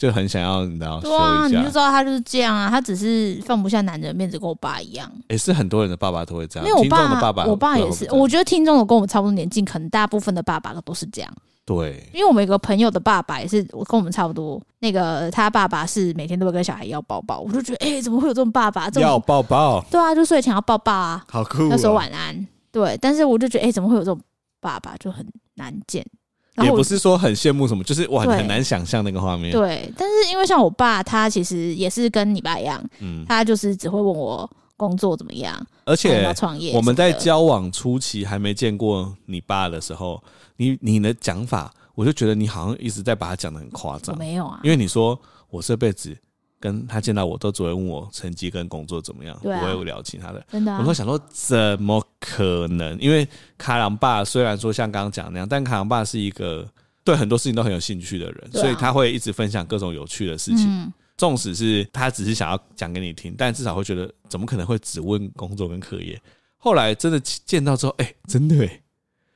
[0.00, 0.98] 就很想要，你知道？
[0.98, 5.06] 对啊，你就知道他就是这样啊，他只是放不下男人的面子，跟我爸一样。
[5.28, 6.66] 也、欸、是很多人的爸爸都会这样。
[6.66, 8.10] 因为我爸，爸爸我爸也是。
[8.10, 11.30] 我觉得听众的跟我们差不多年纪，可能大部分的爸爸都是这样。
[11.66, 14.58] 对，因为我们有个朋友的爸爸也是，我跟我们差不多。
[14.78, 18.86] 那个他爸爸是每天都会跟小孩要抱抱，我就觉得，哎、欸，怎么会有这种爸爸？
[18.88, 19.84] 这种要抱抱？
[19.90, 21.68] 对啊，就睡前要抱抱啊，好酷、喔。
[21.68, 22.46] 要说晚安。
[22.72, 24.18] 对，但是我就觉得，哎、欸，怎么会有这种
[24.62, 24.96] 爸爸？
[24.96, 26.02] 就很难见。
[26.64, 29.52] 也不是说很羡慕什么，就是我很很难想象那个画面。
[29.52, 36.74] 对，但是因为像我爸，他其实也是跟你爸一样，嗯，他就是只会问我工作怎么样，而且创业。
[36.74, 40.22] 我们在交往初期还没见过你爸的时候，
[40.56, 44.16] 你你的讲法，我就觉得你好像一直在把他讲的很夸张。
[44.18, 45.18] 没有啊，因为你说
[45.50, 46.16] 我这辈子。
[46.60, 50.46] 跟他见到我都只会问我成绩跟工作怎么样，不会聊其他的。
[50.52, 52.96] 真的，我会想说怎么可能？
[53.00, 56.68] 因为卡郎爸虽然说像刚刚讲那样，但卡郎爸是一个
[57.02, 60.92] 对很多事情都很有兴趣的人，所以他会一直分享各种有趣的事情。
[61.16, 66.20] 纵使是他只是想要讲给你听，但至少会觉得怎么可能会只问工作跟课业？
[66.56, 68.82] 后来真的见到之后，哎，真的哎。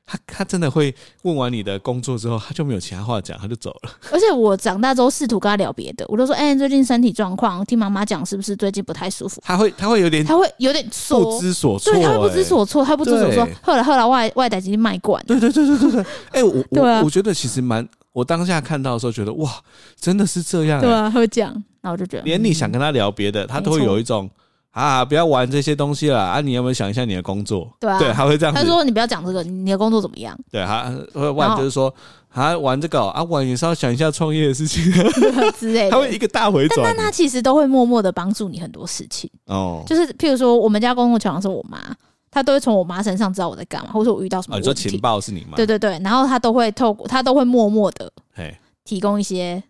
[0.07, 3.90] 他他真的会问完你的工作之后，他就没有其他话讲，他就走了。
[4.12, 13.49] 而且我长大之后试图跟他聊别的，我就说：“哎、欸，最近身体状况，听妈妈讲是不是最近不太舒服？”他会他会有点他会有点不知所措，对他不知所措，他不知所措。
[13.62, 15.25] 后来后来外外带已经卖惯。
[15.27, 16.01] 对对对对对对。
[16.33, 19.51] 哎、欸，我我我觉得其实蛮，我当下看到的时候觉得哇，
[19.99, 20.85] 真的是这样、欸。
[20.85, 24.31] 对啊，他会讲，那我就觉得连你想跟他聊别的，他都会有一种。
[24.75, 25.05] 啊！
[25.05, 26.41] 不要玩这些东西了啊！
[26.41, 27.71] 你有没有想一下你的工作？
[27.79, 28.61] 对啊，对，他会这样子。
[28.61, 31.95] 他说：“你不要讲这个，你的工作怎么样？”对，他会玩，就是说，
[32.31, 34.83] 啊，玩这个啊，玩也是要想一下创业的事情
[35.57, 35.91] 之类的。
[35.91, 39.85] 他会一个大回转，但他其实都会默默的帮助你很多事情哦。
[39.87, 41.79] 就是譬如说，我们家公共桥梁是我妈，
[42.29, 44.69] 他都会从我妈身上知道我在干嘛，或者说我遇到什么问题。
[44.69, 45.55] 你说情报是你妈？
[45.57, 48.11] 对对对，然后他都会透过，他都会默默的
[48.83, 49.63] 提供一些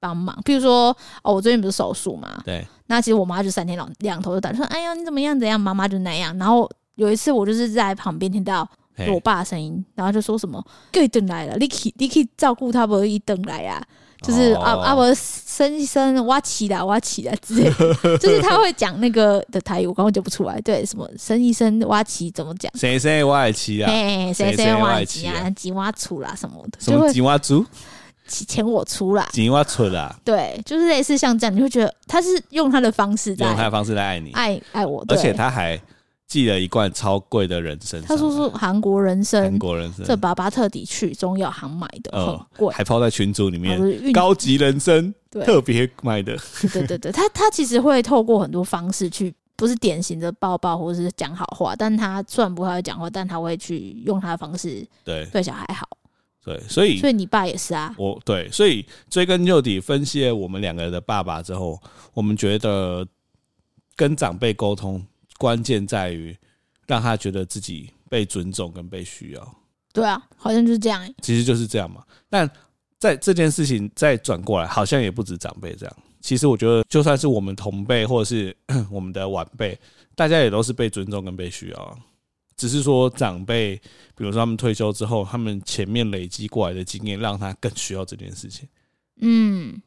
[0.00, 0.34] 帮忙。
[0.46, 2.40] 譬如说，哦，我最近不是手术嘛？
[2.46, 2.66] 对。
[2.88, 5.38] 那其实我妈就三天两两头就打，说：“哎呀，你怎么样？
[5.38, 6.36] 怎样？”妈妈就那样。
[6.38, 8.68] 然后有一次我就是在旁边听到
[9.12, 13.04] 我爸的声音，然后就说什么：“可以等来了，你可以你可以照顾他不？
[13.04, 13.80] 一等来啊，
[14.22, 20.60] 就是啊啊，我生一生挖起来挖起来之类的， 就是他会讲那个的台语，我刚刚就不出来。
[20.62, 22.72] 对，什么生一生挖起怎么讲？
[22.76, 23.88] 谁谁挖起啊？
[24.32, 25.48] 谁谁挖起啊？
[25.50, 26.80] 几挖出啦什么的？
[26.80, 27.64] 什么几挖猪？”
[28.28, 35.80] 钱我出啦，钱我出啦，对，就是类似像这样，你会觉得他是用他的方式在，用他的方式来爱你，爱爱我，而且他还
[36.26, 46.36] 寄了一罐超贵的人参，他说是韩国人参，韩国人参，这爸爸特地去中药行买的，很贵，还抛在群组里面，高级人参，特别买的，
[46.72, 55.26] 对对对，他他其实会透过很多方式去，不是典型的抱抱或者是讲好话，但他虽然不会讲话，但他会去用他的方式对。
[55.32, 55.88] 对小孩好。
[56.48, 57.94] 对，所以所以你爸也是啊。
[57.98, 61.78] 我对，所以追根究底分析了我们两个人的爸爸之后，
[62.14, 63.06] 我们觉得
[63.94, 65.04] 跟长辈沟通
[65.36, 66.34] 关键在于
[66.86, 69.54] 让他觉得自己被尊重跟被需要。
[69.92, 71.06] 对啊，好像就是这样。
[71.20, 72.02] 其实就是这样嘛。
[72.30, 72.50] 但
[72.98, 75.96] 在这件事情再转过来，好像也不止长辈这样。
[76.22, 78.56] 其实我觉得，就算是我们同辈或者是
[78.90, 79.78] 我们的晚辈，
[80.14, 81.98] 大家也都是被尊重跟被需要。
[82.58, 83.76] 只是说长辈，
[84.16, 88.68] 比如说他们退休之后，他们前面累积过来的经验，让他更需要这件事情。
[89.20, 89.80] 嗯，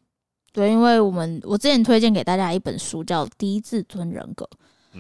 [0.54, 4.50] 对，因为我们我之前推荐给大家一本书，叫《低自尊人格》，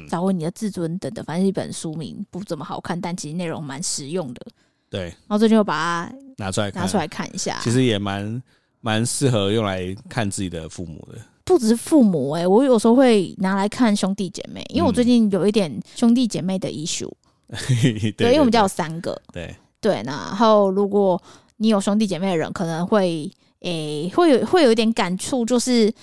[0.10, 4.46] 找回你的自尊等等，反正一本书名不怎么好看，但其实内容蛮实用的。
[4.90, 8.44] 对，然后最近又把它拿出来拿出来看一下，其实也蛮
[8.82, 11.18] 蛮适合用来看自己的父母的。
[11.46, 17.10] 不只是父母哎、欸，我有时候会拿来看兄弟姐妹，因为我最近有一点兄弟姐妹的 issue。
[18.18, 21.22] 对，因为我们家有三个，对对，然后如果
[21.58, 25.94] 你有兄弟姐妹的人，可能会诶会有会有一点感触，就是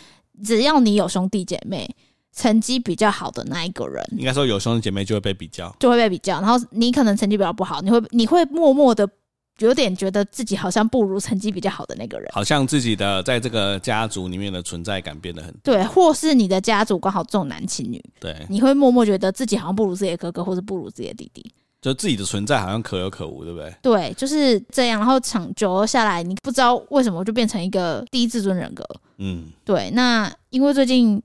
[0.45, 1.89] 只要你有兄弟姐妹，
[2.33, 4.05] 成绩比较好的那一个人。
[4.17, 6.41] 应该说有兄弟姐妹就会被比较，就会被比较。
[6.41, 9.09] 然后你可能成绩比较不好，你会你会默默的
[9.59, 21.53] 有点觉得自己好像不如成绩比较好的那个人，好像自己的在这个家族里面的存在感变得很对，或是你的家族刚好重男轻女，对，你会默默觉得自己好像不如自己的哥哥，或是不如自己的弟弟。
[21.81, 23.73] 就自己的存在好像可有可无，对不对？
[23.81, 24.99] 对，就是这样。
[24.99, 28.85] 然后长久下来，你不知道为什么就变成一个低自尊人格。
[29.19, 29.89] 嗯，对。
[29.93, 31.23] 那因为最近，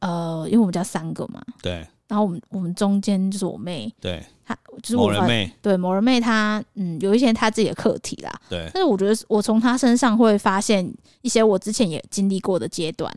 [0.00, 1.86] 呃，因为我们家三个嘛，对。
[2.06, 8.68] 然后我们我们中间就是我妹，对，她就是我人妹，对，某人妹她，嗯，有一些她自己的课题啦，对。
[8.72, 13.12] 但是我觉得我从她身上会发现一些我之前也经历过的阶段，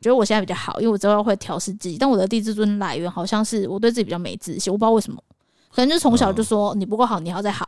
[0.00, 1.98] 觉得我现在比较好，因为我之后会调试自己。
[1.98, 5.22] 但我的低自尊来源好像是我对自己比较没自信，我不知道为什么。
[5.72, 7.66] 可能就从小就说你不够好，你要再好，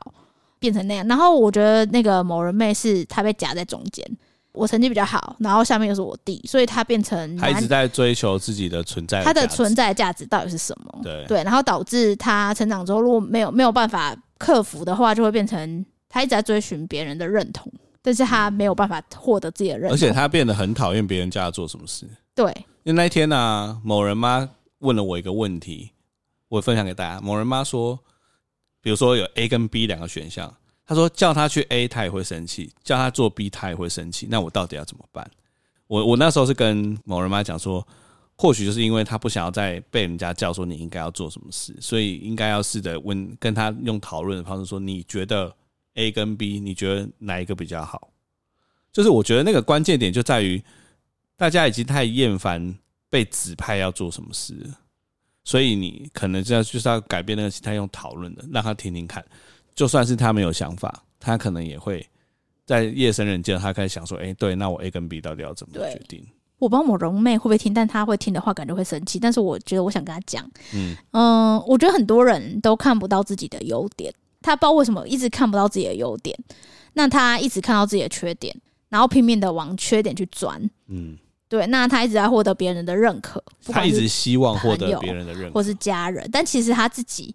[0.58, 1.06] 变成那样。
[1.06, 4.04] 然后我觉得那个某人妹是她被夹在中间，
[4.52, 11.00] 我成绩比较好，然后下面又是我弟，所以他变成他一直在追求自己的存在，他的存在价值到底是什么？
[11.02, 22.06] 对对，然后导致他成长之后如果没有没有办法克服的话，就会变成他一直在追寻别人的认同，但是他没有办法获得自己的认同，而且他变得很讨厌别人叫他做什么事。
[22.34, 22.50] 对，
[22.84, 25.90] 因为那一天呢、啊，某人妈问了我一个问题。
[26.48, 27.98] 我分享给大家，某人妈说，
[28.82, 30.54] 比如说有 A 跟 B 两个选项，
[30.86, 34.26] 他说叫他去 A，他也会生气；叫他做 B，他也会生气。
[34.30, 35.28] 那我到底要怎么办？
[35.86, 37.86] 我我那时候是跟某人妈讲说，
[38.36, 45.54] 或许就是因为他不想要再被人家叫说你应该要做什么事，所以应该要试着问跟他用讨论的方式说，你觉得
[45.94, 48.10] A 跟 B，你觉得哪一个比较好？
[48.92, 50.62] 就是我觉得那个关键点就在于
[51.36, 52.76] 大家已经太厌烦
[53.08, 54.78] 被指派要做什么事了。
[55.44, 59.24] 所以你可能就要就是要改变那个心态，用讨论的让他听听看，
[59.74, 62.06] 就算是他没有想法，他可能也会
[62.64, 66.24] 在夜深人静，他开始想说：“哎，对，那我 A 跟 B 到底要怎么决定？”
[66.58, 69.18] 我不知道某人妹会不会听，但她会听的话，感觉会生气。
[69.18, 76.38] 但是我觉得我想跟她讲，嗯嗯、呃，我觉得很多人都看不到自己的优点，他不知道为什么一直看不到自己的优点，
[76.92, 78.54] 那他一直看到自己的缺点，
[78.88, 81.18] 然后拼命的往缺点去钻，嗯。
[81.48, 86.26] 对，那他一直在获得别人的认可，他一直希望获得别人的认可，或是家人。
[86.32, 87.34] 但其实他自己，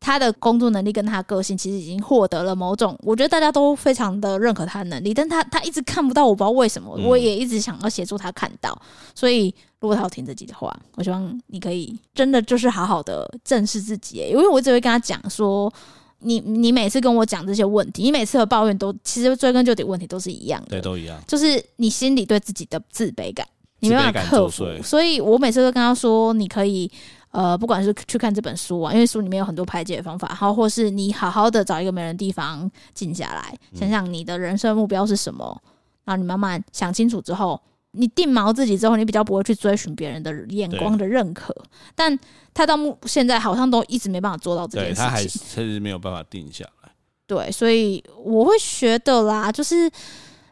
[0.00, 5.12] 他的工作能力跟他个性，其实已经获得了某种，我觉得大家都非常的认可他的能力。
[5.12, 8.76] 但他他一直看不到，我不知道为什么，我也一直想要协助他看到。
[9.14, 15.72] 所以，如果他要听自己的话，我希望你可以真的就是好好的正视自己，因为我只会跟他讲说。
[16.20, 23.46] 你你每次跟我讲这些问题，你每次的抱怨都其实追根究底，问题都是一样的，对，都一样，就是你心里对自己的自卑感，
[23.80, 24.64] 你没办法克服。
[24.82, 26.90] 所以我每次都跟他说，你可以
[27.36, 35.62] 呃，不管是去看这本书啊，因为书里面有很多排解的方法，然后或是你好好的找一个没人的地方静下来，想想你的人生目标是什么，
[36.04, 37.60] 然后你慢慢想清楚之后。
[37.98, 41.56] 你定锚自己之后，你比较不会去追寻别人的眼光的认可，
[41.94, 42.18] 但
[42.52, 46.90] 他到目现在好像都一直没办法做到这件事情，他还是没有办法定下来。
[47.26, 49.90] 对，所以我会觉得啦，就是，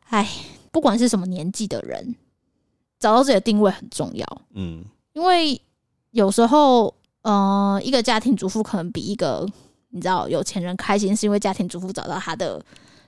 [0.09, 0.27] 哎，
[0.73, 2.15] 不管是什么年纪的人，
[2.99, 4.27] 找到自己的定位很重要。
[4.55, 5.61] 嗯，因为
[6.15, 9.47] 有时候，呃，一个家庭主妇可能比一个
[9.91, 12.61] 你知道有钱人开心，是因为家庭主妇找到他的。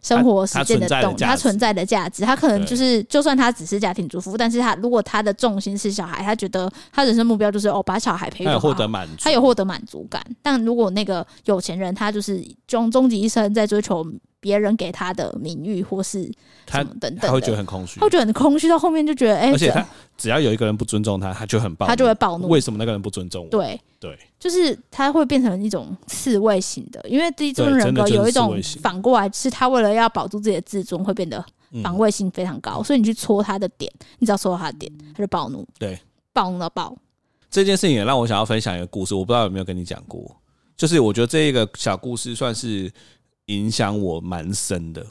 [0.03, 10.25] 生活实践的动，他存在的价值，他可能就是，就算他只是家庭主妇，但是他如果他的重心是小孩，他觉得他人生目标就是哦，把小孩培育好，获得满足，他有获得满足感。
[10.43, 14.07] 但如果那个有钱人，他就是终终极一生在追求。
[14.47, 16.23] 别人给他的名誉或是
[16.71, 19.85] 什么等等，他会觉得很空虚，他会觉得很空虚，到后面就觉得哎，而且他
[20.17, 22.47] 只要有一个人不尊重他，他就很暴，他就会暴怒。
[22.49, 23.51] 为什么那个人不尊重我？
[23.51, 31.45] 对对，就是他会变成一种刺猬型的，因为第一尊人格有一种反过来，是他为了要保住自己的自尊，会变得
[31.83, 32.81] 防卫性非常高。
[32.85, 35.67] 所以你去戳他的点，你只要戳到他的点，他就暴怒。
[35.77, 35.99] 对，
[36.33, 36.97] 暴怒到爆。
[37.51, 40.37] 这件事情也让我想要分享一个故事，我不知道有没有跟你讲过，
[40.77, 42.93] 就是我觉得这一个小故事算是
[43.47, 45.05] 影响我蛮深的。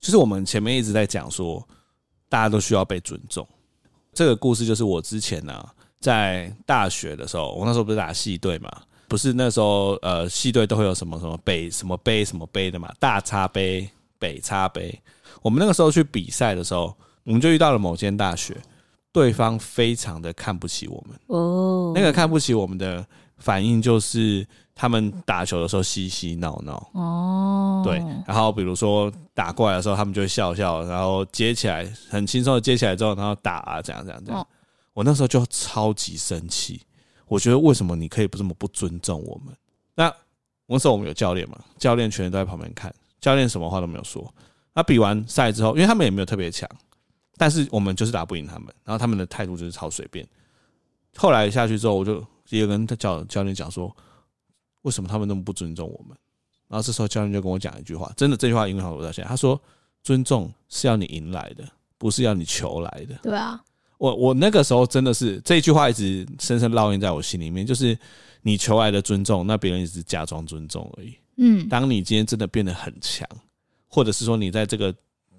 [0.00, 1.66] 就是我们前面一直在讲说，
[2.28, 3.46] 大家都需要被尊重。
[4.12, 8.68] 这个故事就是我之前呢、啊，在大学的时候，我那时候不是打系队嘛，
[9.06, 15.00] 不是那时候呃系队都会有什么什么杯什么杯什么杯的嘛，大叉杯、北叉杯。
[15.40, 16.92] 我们那个时候去比赛的时候，
[17.22, 18.56] 我们就遇到了某间大学，
[19.12, 21.18] 对方非常的看不起我们。
[21.28, 23.06] 哦，那个看不起我们的
[23.38, 24.44] 反应就是。
[24.74, 34.46] 他们打球的时候嬉嬉闹闹哦，对，然后比如说打过来的时候，他们就会笑笑，然后接起来很轻松的接起来之后，然后打啊，这样这样这样。
[34.94, 36.80] 我那时候就超级生气，
[37.26, 39.54] 我觉得为什么你可以不这么不尊重我们？
[39.94, 40.12] 那
[40.66, 44.32] 那时候我们有教练嘛，教练全都在旁边看，教练什么话都没有说。
[44.74, 46.68] 那比完赛之后，因为他们也没有特别强，
[47.36, 50.26] 但是我们就是打不赢他们，然后他们的态度就是超随便。
[51.16, 53.94] 后来下去之后，我就也跟他教教练讲说，
[54.82, 56.16] 为什么他们那么不尊重我们？
[56.68, 59.28] 然后这时候教练就跟我讲一句话，真的这句话影响我到现在。
[59.28, 59.60] 他说
[60.02, 61.68] ：“尊重是要你赢来的，
[61.98, 63.62] 不是要你求来的。”对啊，
[63.98, 67.96] 我我那个时候真的是这句话一直深深烙印在我心里面，就是
[68.40, 71.14] 你求来的尊重，那别人只是假装尊重而已。
[71.36, 73.28] 嗯，当你今天真的变得很强，
[73.88, 74.94] 或者是说你在这个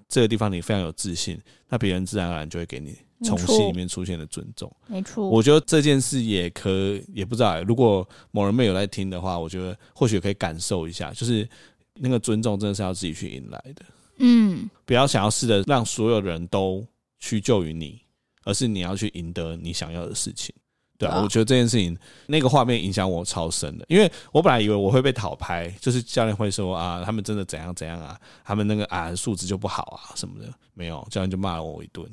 [0.08, 2.96] 这个地方你非常有自信，那别人自然而然就会给你。
[3.22, 5.26] 从心里面出现的尊重，没错。
[5.26, 6.70] 我觉得这件事也可
[7.14, 11.48] 也不知道、欸，如果某人没有在听的话，我觉得或许可以感受一下，就是
[11.94, 13.84] 那个尊重真的是要自己去迎来的。
[14.18, 16.86] 嗯，不要想要试着让所有人都
[17.18, 17.98] 屈就于你，
[18.42, 20.54] 而是你要去赢得你想要的事情。
[20.96, 32.06] 对啊，我觉得这件事情那个画面影响我超深的，因为我本来以为我会被讨拍，就是教练会说啊，他们真的怎样怎样啊，他们那个啊素质就不好啊什么的，没有，教练就骂了我一顿。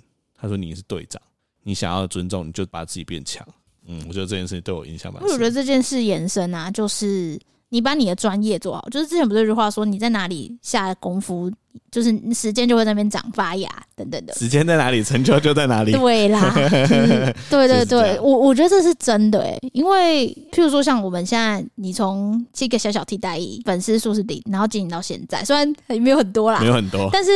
[0.43, 1.21] 他说：“你是队长，
[1.61, 3.47] 你想要尊重，你就把自己变强。”
[3.85, 5.27] 嗯，我觉得这件事情对我影响蛮大。
[5.27, 7.39] 我觉得这件事延伸啊，就是
[7.71, 8.87] 你把你的专业做好。
[8.89, 11.51] 就是之前不是有句话说，你在哪里下功夫，
[11.89, 14.33] 就是时间就会在那边长发芽等等的。
[14.35, 15.91] 时间在哪里，成就就在哪里。
[15.91, 27.31] 对啦， 就是、对对对，我我觉得这是真的诶、欸，因为譬如说像我们现在，你从这个小小替代役粉丝数是零，然后经营到现在，虽然也没有很多啦，没有很多，但是。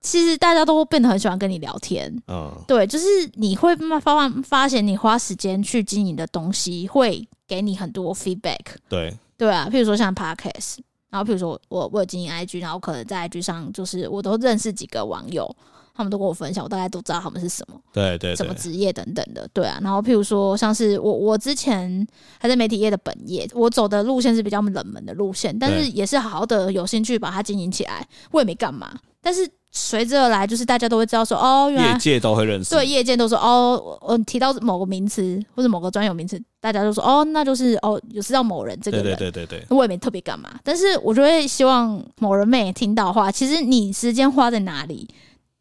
[0.00, 10.76] 其实大家都会变得很喜欢跟你聊天，嗯，对，就是你会慢慢发发现，你花时间去经营的东西会给你很多 feedback，对，对啊，譬如说像 podcast，
[11.10, 15.50] 然后譬如说我我有经营 IG，然后可能在 IG 上就是我都认识几个网友，
[15.94, 22.06] 他们都跟我分享，我大概都知道他们是什么，对对，什么职业等等的，对啊，然后譬如说像是我我之前
[22.38, 29.50] 还在媒体业的本业，我走的路线是比较冷门的路线，但是也是好好的有兴趣把它经营起来，我也没干嘛，但是。
[29.70, 45.08] 随之而来，就是大家都会知道说，哦，原来业界都会认识，对，业界都说，哦，我提到某个名词或者某个专有名词，大家都说，哦，那就是哦，有知道某人这个人，对对对对对，我也没特别干嘛，但是我就会希望某人妹听到的话，其实你时间花在哪里？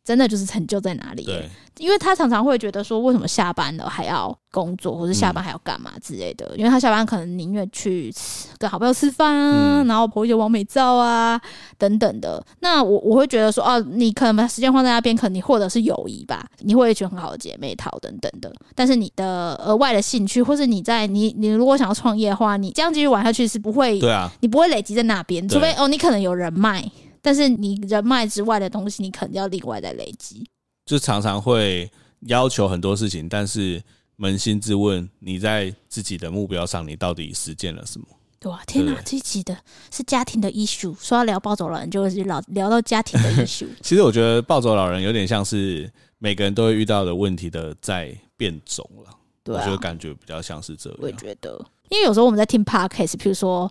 [0.08, 1.26] 真的就是成就在哪里？
[1.26, 1.50] 对，
[1.80, 6.46] 因为他常常会觉得说，为什么下班了还要工作，或者下班还要干嘛之类的？
[6.54, 8.10] 嗯、因为他下班可能宁愿去
[8.58, 11.38] 跟好朋友吃饭啊，嗯、然后拍一些完美照啊
[11.78, 12.42] 等等的。
[12.62, 18.50] 那我我会觉得说，哦、啊，你可能把时间花在那边，可能你获得是友谊吧，你会一群很好的姐妹淘等等的。
[18.74, 26.90] 但是你的额外的兴趣，或是你在你你如果想要创业的话，你这样继续玩下去是不会，对啊，你不会累积在那边，除非哦，你可能有人脉。
[27.22, 30.48] 但是你人脉之外的东西，你肯定要另外再累积。
[30.86, 31.92] 就常常会
[32.22, 33.84] 要求很多事情，但是
[34.18, 38.08] 扪心自问，你在自己的目标上，你到底实践了什么？
[38.40, 39.58] 对啊，天哪，这一集的
[39.92, 43.68] 是家庭的 issue，说要聊暴走老人，就是老聊到家庭的 issue。
[43.82, 49.12] 其实我觉得暴走老人有点像是每个人都会遇到的问题的在变种了。
[49.44, 51.00] 对啊，我觉得感觉比较像是这样。
[51.02, 51.60] 我也觉得，
[51.90, 53.70] 因为有时候我们在听 podcast，譬如说。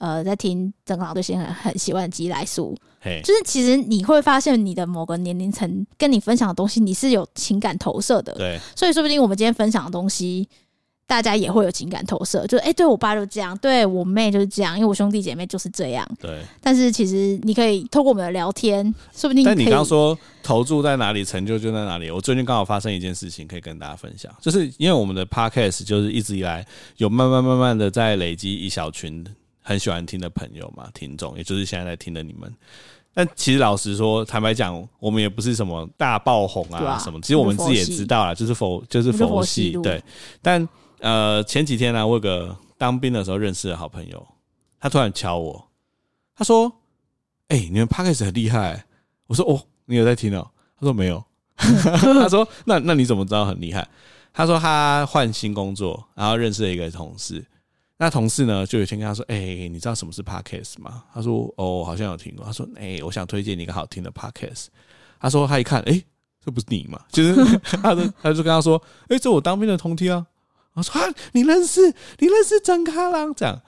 [0.00, 2.74] 呃，在听正好对象很很喜欢的鸡来素
[3.04, 3.20] ，Hey.
[3.20, 10.48] 就是其实你会发现你的某个年龄层跟你分享的东西，你是有情感投射的，对，所以说不定我们今天分享的东西，
[11.06, 16.40] 大家也会有情感投射，就是哎、欸，对我爸就这样，对我妹就是这样，因为我兄弟姐妹就是这样，对。
[16.62, 18.82] 但是其实你可以透过我们的聊天，
[19.14, 19.44] 说不定。
[19.44, 22.10] 但你刚刚说投注在哪里，成就就在哪里。
[22.10, 29.22] 我最近刚好发生一件事情，可以跟大家分享，就是因为我们的 podcast 就是一直以来有慢慢慢慢的在累积一小群。
[29.62, 32.52] 很喜欢听的朋友嘛，听众，也就是现在在听的你们。
[33.12, 37.18] 但其实老实说，坦白讲，我们也不是什么大爆红啊什么。
[37.18, 40.00] 啊、其实我们自己也知道啦，就是佛就是佛系对。
[40.40, 40.66] 但
[41.00, 44.26] 呃前几天呢、啊，我有个当兵的时候认识的好朋友，
[44.78, 45.68] 他突然敲我，
[46.36, 46.72] 他说
[47.48, 48.84] ：“哎、欸，你们 Podcast 很厉害。”
[49.26, 50.48] 我说：“哦，你有在听哦？”
[50.78, 51.22] 他说：“没有。
[51.58, 53.86] ”他说：“那那你怎么知道很厉害？”
[54.32, 57.44] 他说：“他换新工作，然后认识了一个同事。”
[58.02, 64.68] 那同事呢，就有一天跟他说：“哎、欸，你知道什么是 podcast 吗？”他说：“哦，好像有听过。”他说：“哎、欸，我想推荐你一个好听的 podcast。”
[65.20, 66.04] 他说：“他一看，哎、欸，
[66.42, 66.98] 这不是你吗？
[67.12, 67.34] 就是
[67.82, 70.26] 他就他就跟他说：‘哎、欸，这我当兵的同梯啊。’
[70.72, 71.86] 我说：‘啊，你认识？
[72.20, 73.60] 你认识张开朗？’这样。”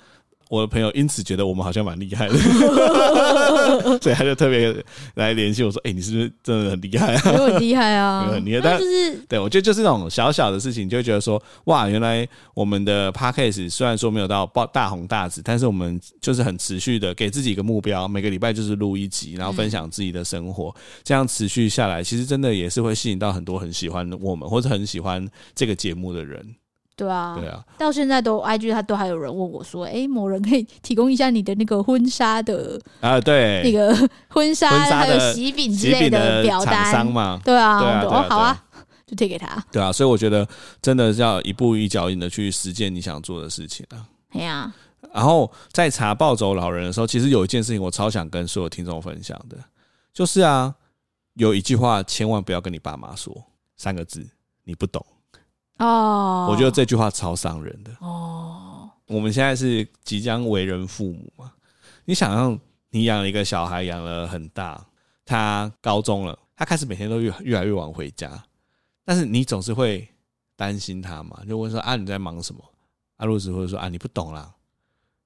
[0.53, 2.36] 我的朋友因此觉得我们好像蛮厉害的，
[4.03, 4.84] 所以他就特别
[5.14, 8.61] 来联系我说：“哎、欸，你是不是真的很厉害啊？”很厉害啊， 很厉害。
[8.62, 26.57] 但是，对我觉得就是那种小小的事情，就会觉得说：“哇，原来我们的 podcast 虽然说没有到爆大红大紫，但是我们就是很持续的给自己一个目标，每个礼拜就是录一集，然后分享自己的生活，这样持续下来，其实真的也是会吸引到很多很喜欢我们或者很喜欢这个节目的人。”
[27.03, 33.20] 对啊，对啊，到现在都 IG 他都还有人问我说：“哎，某人可以提供一下你的那个婚纱的啊？
[33.20, 38.64] 对，那个婚纱还有喜饼之类的表单嘛？”对啊，哦，好啊，
[39.05, 39.61] 就贴给他。
[39.72, 40.46] 对啊，所以我觉得
[40.80, 44.07] 真的是要一步一脚印的去实践你想做的事情啊。
[44.32, 44.72] 对啊。
[45.12, 49.59] 然后在查暴走老人的时候，其实有一件事情我超想跟所有听众分享的，
[50.14, 50.72] 就是啊，
[51.34, 53.36] 有一句话千万不要跟你爸妈说，
[53.76, 54.24] 三个字，
[54.64, 55.05] 你不懂。
[55.85, 56.49] 哦。
[56.51, 57.93] 我觉得这句话超伤人的。
[58.01, 58.91] 哦。
[59.07, 61.53] 我们现在是即将为人父母嘛？
[62.05, 62.59] 你想象
[62.91, 64.83] 你养了一个小孩，养了很大，
[65.24, 68.43] 他高中了，他开始每天都越越来越晚回家，
[69.05, 70.09] 但是你总是会
[70.57, 71.43] 担心他嘛？
[71.47, 72.62] 就问说啊，你在忙什么？
[73.18, 74.53] 阿露子会说啊，你不懂啦。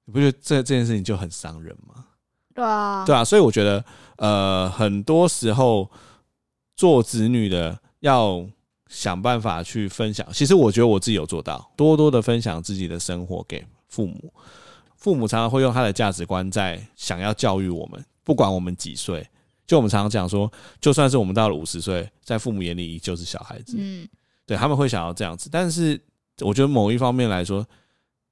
[0.05, 2.05] 你不觉得这这件事情就很伤人吗？
[2.53, 3.83] 对啊，对啊，所以我觉得，
[4.17, 5.89] 呃，很多时候
[6.75, 8.45] 做子女的要
[8.89, 10.27] 想办法去分享。
[10.31, 14.33] 其实我觉得我自己有做到，多多的分享自己的生活给父母。
[14.95, 19.27] 父母常常会用他的价值观在想要教育我们，不管我们几岁。
[19.65, 23.75] 就我们常常讲说，就算是我们到了五十岁，在父母眼里依旧是小孩子。
[23.77, 24.07] 嗯，
[24.45, 25.49] 对，他们会想要这样子。
[25.51, 25.99] 但是
[26.39, 27.67] 我觉得某一方面来说，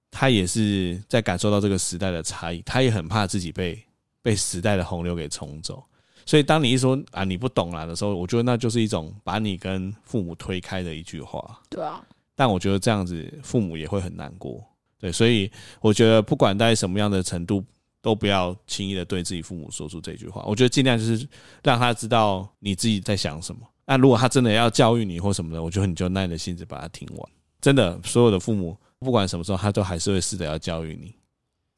[0.10, 3.78] 他也是在感受到这个时代的差异，他也很怕自己被
[4.22, 5.84] 被时代的洪流给冲走。
[6.26, 11.62] 所以当你一说啊你不懂啦的时候，我觉得那就是一种把你跟父母推开的一句话。
[11.70, 12.04] 对啊，
[12.36, 14.64] 但我觉得这样子父母也会很难过。
[15.00, 15.52] 对，所以
[15.82, 17.64] 我觉得不管在什么样的程度，
[18.02, 20.44] 都不要轻易的对自己父母说出这句话。
[20.48, 21.28] 我觉得尽量就是
[21.64, 23.62] 让他知道你自己在想什么。
[23.86, 27.30] 那如果他真的要教育你或什么的，我觉得你就耐着性子把它听完。
[27.62, 28.76] 真的，所有的父母。
[28.98, 31.14] 不管什么时候，他都还是会试着要教育你，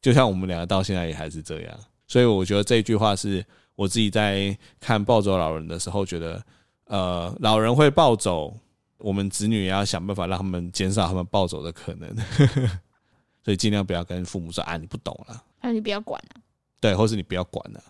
[0.02, 1.80] 就像我们两个到现在也还是这样。
[2.08, 3.44] 所以我觉得这句话是
[3.78, 6.44] 我自己在看暴走老人的时候觉得，
[6.88, 8.54] 呃，老人会暴走，
[8.98, 12.14] 我们子女也要想办法让他们减少他们暴走的可能。
[13.46, 16.42] 所以尽量不要跟父母说啊，你不懂了，那你不要管了，
[16.82, 17.82] 对，或是你不要管了。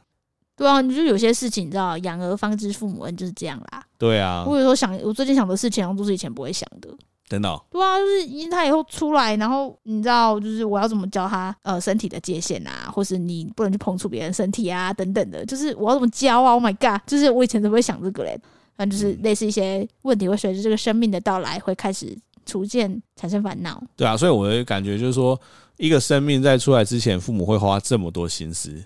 [0.56, 3.84] 对啊，你就有些事情你知道，养儿方知父母恩就是这样啦。
[3.98, 6.90] 对啊，我有时候想，我最近想的事情，都是以前不会想的。
[7.30, 18.40] 真的、哦，对啊，就是因为他以后出来，然后你知道，就是我要怎么教他呃身体的界限啊，或是你不能去碰触别人身体啊，等等的，就是我要怎么教啊？Oh my god，就是我以前怎么会想这个嘞，
[18.78, 23.84] 反正就是类似一些问题会随着这个生命的到来会开始逐渐产生烦恼。
[23.98, 25.38] 对啊，所以我的感觉就是说，
[25.76, 28.82] 一个生命在出来之前，父母会花这么多心思，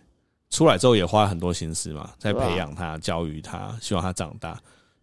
[0.49, 4.59] 出来之后也花很多心思嘛，在培养他、教育他，希望他长大。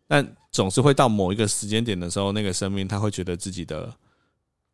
[0.08, 0.26] 但
[0.58, 3.94] 总是会到某一个时间点的时候，那个生命他会觉得自己的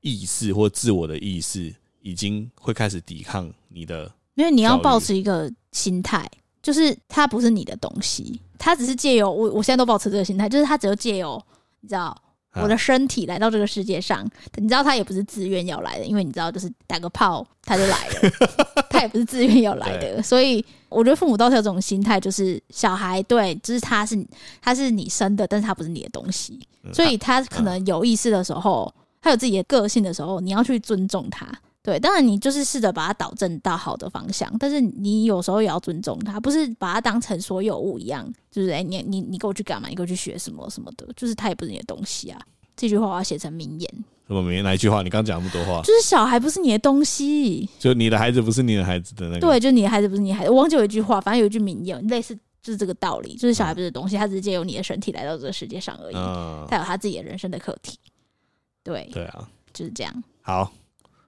[0.01, 6.27] 意识或自我的意识已经会开始抵抗你的，因为你要保持一个心态，
[6.63, 11.39] 就是它不是你的东西，它只是借由我，我现在都保持这个心态，就是它只有借由
[11.83, 12.19] 你知道。
[12.55, 14.25] 我的身体来到这个世界上，
[14.57, 18.31] 你知道他也不是自愿要来的，因为你知道，就是打个炮他就来了，
[18.89, 24.25] 他也不是自愿要来的，所以我觉得父母都是有这种心态，就是小孩对，就是他是
[24.63, 26.59] 他是你生的，但是他不是你的东西，
[26.93, 31.47] 所以他可能有意识的时候，他有自己的个性的时候，你要去尊重他。
[31.85, 39.91] 对，当然你就是试着把它导正到好的方向，但是你有时候也要尊重他，不是把它当成所有物一样，就是哎、欸，你你你给我去干嘛？
[39.91, 42.41] 你给我去学什么什么的，就是他也不是你的东西啊。
[42.75, 44.05] 这句话我要写成名言。
[44.27, 44.65] 什么名言？
[44.65, 45.03] 哪一句话？
[45.03, 49.41] 你刚讲那么多话，就是小孩不是你的东西，就你的孩子不是你的孩子的那个。
[49.41, 50.51] 对，就你的孩子不是你的孩子。
[50.51, 57.99] 我忘记有一句话，反正有一句名言，类似就是这个道理，就是小孩不是东西，他只是借由你的身体来到这个世界上而已，嗯、他有他自己的人生的课题。
[58.83, 60.25] 对，对啊，就是这样。
[60.41, 60.73] 好。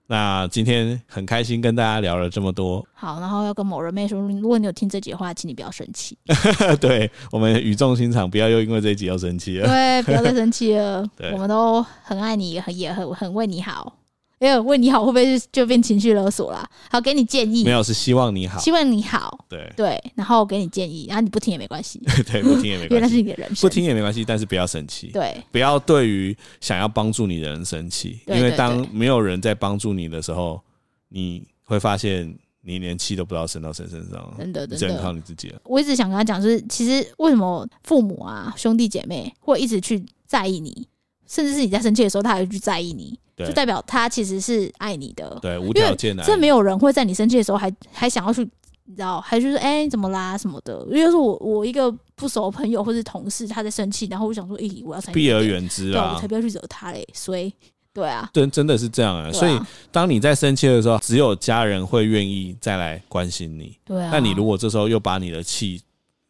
[0.07, 2.87] 那今天很开心跟大家聊了这么多。
[2.95, 6.17] 好，然后要跟某人妹说，如果你有听这集的话，请你不要生气。
[6.81, 9.67] 对，我们语重心长，不要又因为这一集要生气了。
[9.67, 11.05] 对，不要再生气了。
[11.19, 13.93] 对，我们都很爱你，很也很很为你好。
[14.39, 16.69] 哎呦，为你好会不会就变情绪勒索啦？
[16.91, 17.65] 好，给你建议。
[17.65, 19.45] 没有，是希望你好，希望你好。
[19.49, 22.01] 对对，然后给你建议，然后你不听也没关系。
[22.31, 23.69] 对，不听也没关系，因为那是你的人生。
[23.69, 25.09] 不听也没关系，但是不要生气。
[25.13, 30.61] 对，不要对于想要帮助你的人生气，因为当没有人在帮助你的时候。
[31.09, 35.61] 你会发现，你连气都不知道生到谁身上，真的，真的，靠你自己了。
[35.65, 40.87] 我一直想跟他讲，就是其实为什么父母啊、兄弟姐妹会一直去在意你，
[41.27, 46.23] 甚至是你在生气的时候，他还会去在意你，就代表他其实是爱你的，对，无条件的。
[46.25, 48.43] 这没有人会在你生气的时候还还想要去，
[48.85, 50.87] 你知道，还就是哎、欸、怎么啦什么的。
[50.91, 57.53] 因为是我我一个不熟的朋友或是同事，他在生气，然后我想说，咦、欸，我要避而远之啊，我才不要去惹他嘞，所以。
[57.97, 59.33] 对啊，真真的是这样啊。
[59.33, 59.59] 所以
[59.91, 63.75] 当你在生气的时候，只有家人会愿意再来关心你。
[63.87, 65.81] 对啊，那你如果这时候又把你的气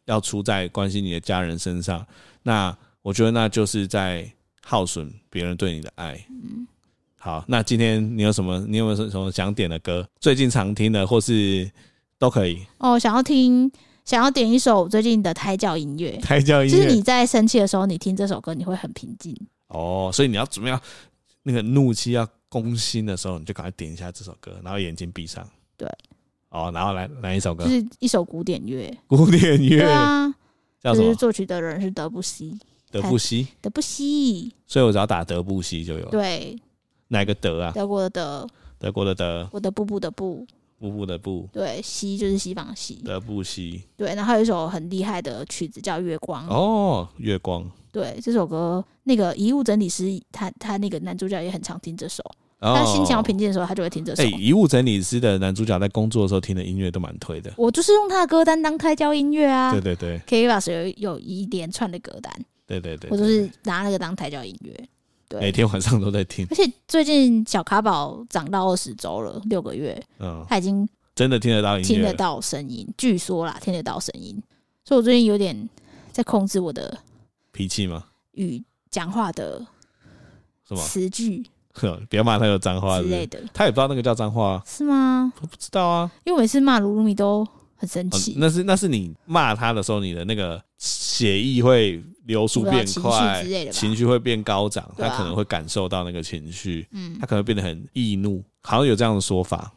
[0.05, 2.05] 要出在关心你的家人身上，
[2.43, 4.25] 那我觉得那就是在
[4.69, 6.21] 耗损别人对你的爱。
[6.29, 6.67] 嗯，
[7.15, 8.59] 好，那今天你有什么？
[8.67, 10.05] 你有没有什么想点的歌？
[10.19, 11.71] 最近常听的，或是
[12.19, 12.59] 都可以。
[12.79, 13.71] 哦，想要听，
[14.03, 16.17] 想要点一首最近的胎教音乐。
[16.17, 19.33] 胎教音乐，就是你在生气的时候，你听这首歌，你会很平静。
[19.69, 20.77] 哦，所以你要怎么样？
[21.43, 25.47] 那个怒气要攻心的时候，你就赶快点一下这首歌，然后眼睛闭上。
[25.77, 25.89] 对。
[26.49, 28.93] 哦，然后来来一首歌，就是一首古典乐。
[29.07, 29.79] 古典乐。
[29.79, 30.33] 对啊。
[30.83, 31.15] 叫什么？
[31.15, 32.59] 作曲的人是德布西。
[32.91, 33.47] 德布西。
[33.61, 34.53] 德布西。
[34.65, 36.05] 所以我只要打德布西就有。
[36.09, 36.57] 对。
[37.09, 37.71] 哪个德啊？
[37.73, 38.47] 德国的德。
[38.79, 39.47] 德国的德。
[39.51, 40.45] 我的布布的布。
[40.79, 41.49] 布布的布。
[41.51, 43.01] 对，西就是西方的西。
[43.03, 43.81] 德布西。
[43.95, 46.47] 对，然后还有一首很厉害的曲子叫《月光》。
[46.53, 47.67] 哦，月光。
[47.91, 52.23] 对，这首歌，那个遗物整理师，他他那个男主角也很常听这首。
[52.59, 54.21] 他心情要平静的时候，他就会听这首。
[54.21, 57.51] 哎，遗物整理师的男主角在工作的时候听的音乐都蛮推的。
[57.57, 59.71] 我就是用他的歌单当胎教音乐啊。
[59.71, 62.33] 对对对，KKBOX 有有一连串的歌单。
[62.67, 64.89] 对对对，我就是拿那个当胎教音乐。
[65.29, 66.45] 对，每天晚上都在听。
[66.49, 72.87] 而且最近小卡宝长到二十周了，六个月，嗯，他已经真的听得到音乐，听得到声音。
[72.97, 74.41] 据说啦，听得到声音。
[74.85, 75.69] 所以我最近有点
[76.11, 76.97] 在控制我的
[77.51, 78.05] 脾气吗？
[78.33, 79.65] 与讲话的
[80.67, 81.45] 什么词句？
[82.09, 85.31] 不要骂他有脏话之类的，他也不知道那个叫脏话，是吗？
[85.41, 87.47] 我不知道啊，因为我每次骂噜噜米都
[87.77, 88.35] 很生气。
[88.37, 99.71] 那是那是你骂他的时候，你的那个血液会流速变快，情绪会变高涨，他可能会感受到那个情绪，嗯，他可能变得很易怒，好像有这样的说法。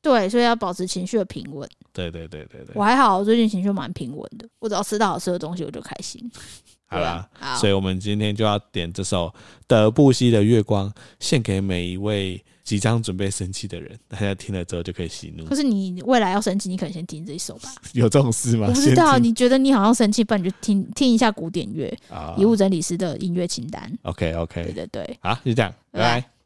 [0.00, 1.68] 对，所以要保持情绪的平稳。
[1.92, 6.20] 对对对对对，我还好，我最近情绪蛮平稳的，我只要吃到好吃的东西，我就开心。
[6.86, 7.26] 好啦，
[7.56, 9.32] 所以我们今天就要点这首
[9.66, 10.90] 德布西的《月光》，
[11.20, 13.98] 献给每一位即将准备生气的人。
[14.08, 15.44] 大家听了之后就可以息怒。
[15.44, 17.72] 可是你未来要生气，你可能先听这一首吧？
[17.94, 18.66] 有这种事吗？
[18.68, 19.18] 我不知道。
[19.18, 21.92] 你觉得你好像生气，不然你就听听一下古典乐，
[22.36, 23.92] 遗物整理师的音乐清单。
[24.02, 26.41] OK OK，对对对，好，就这样，拜拜。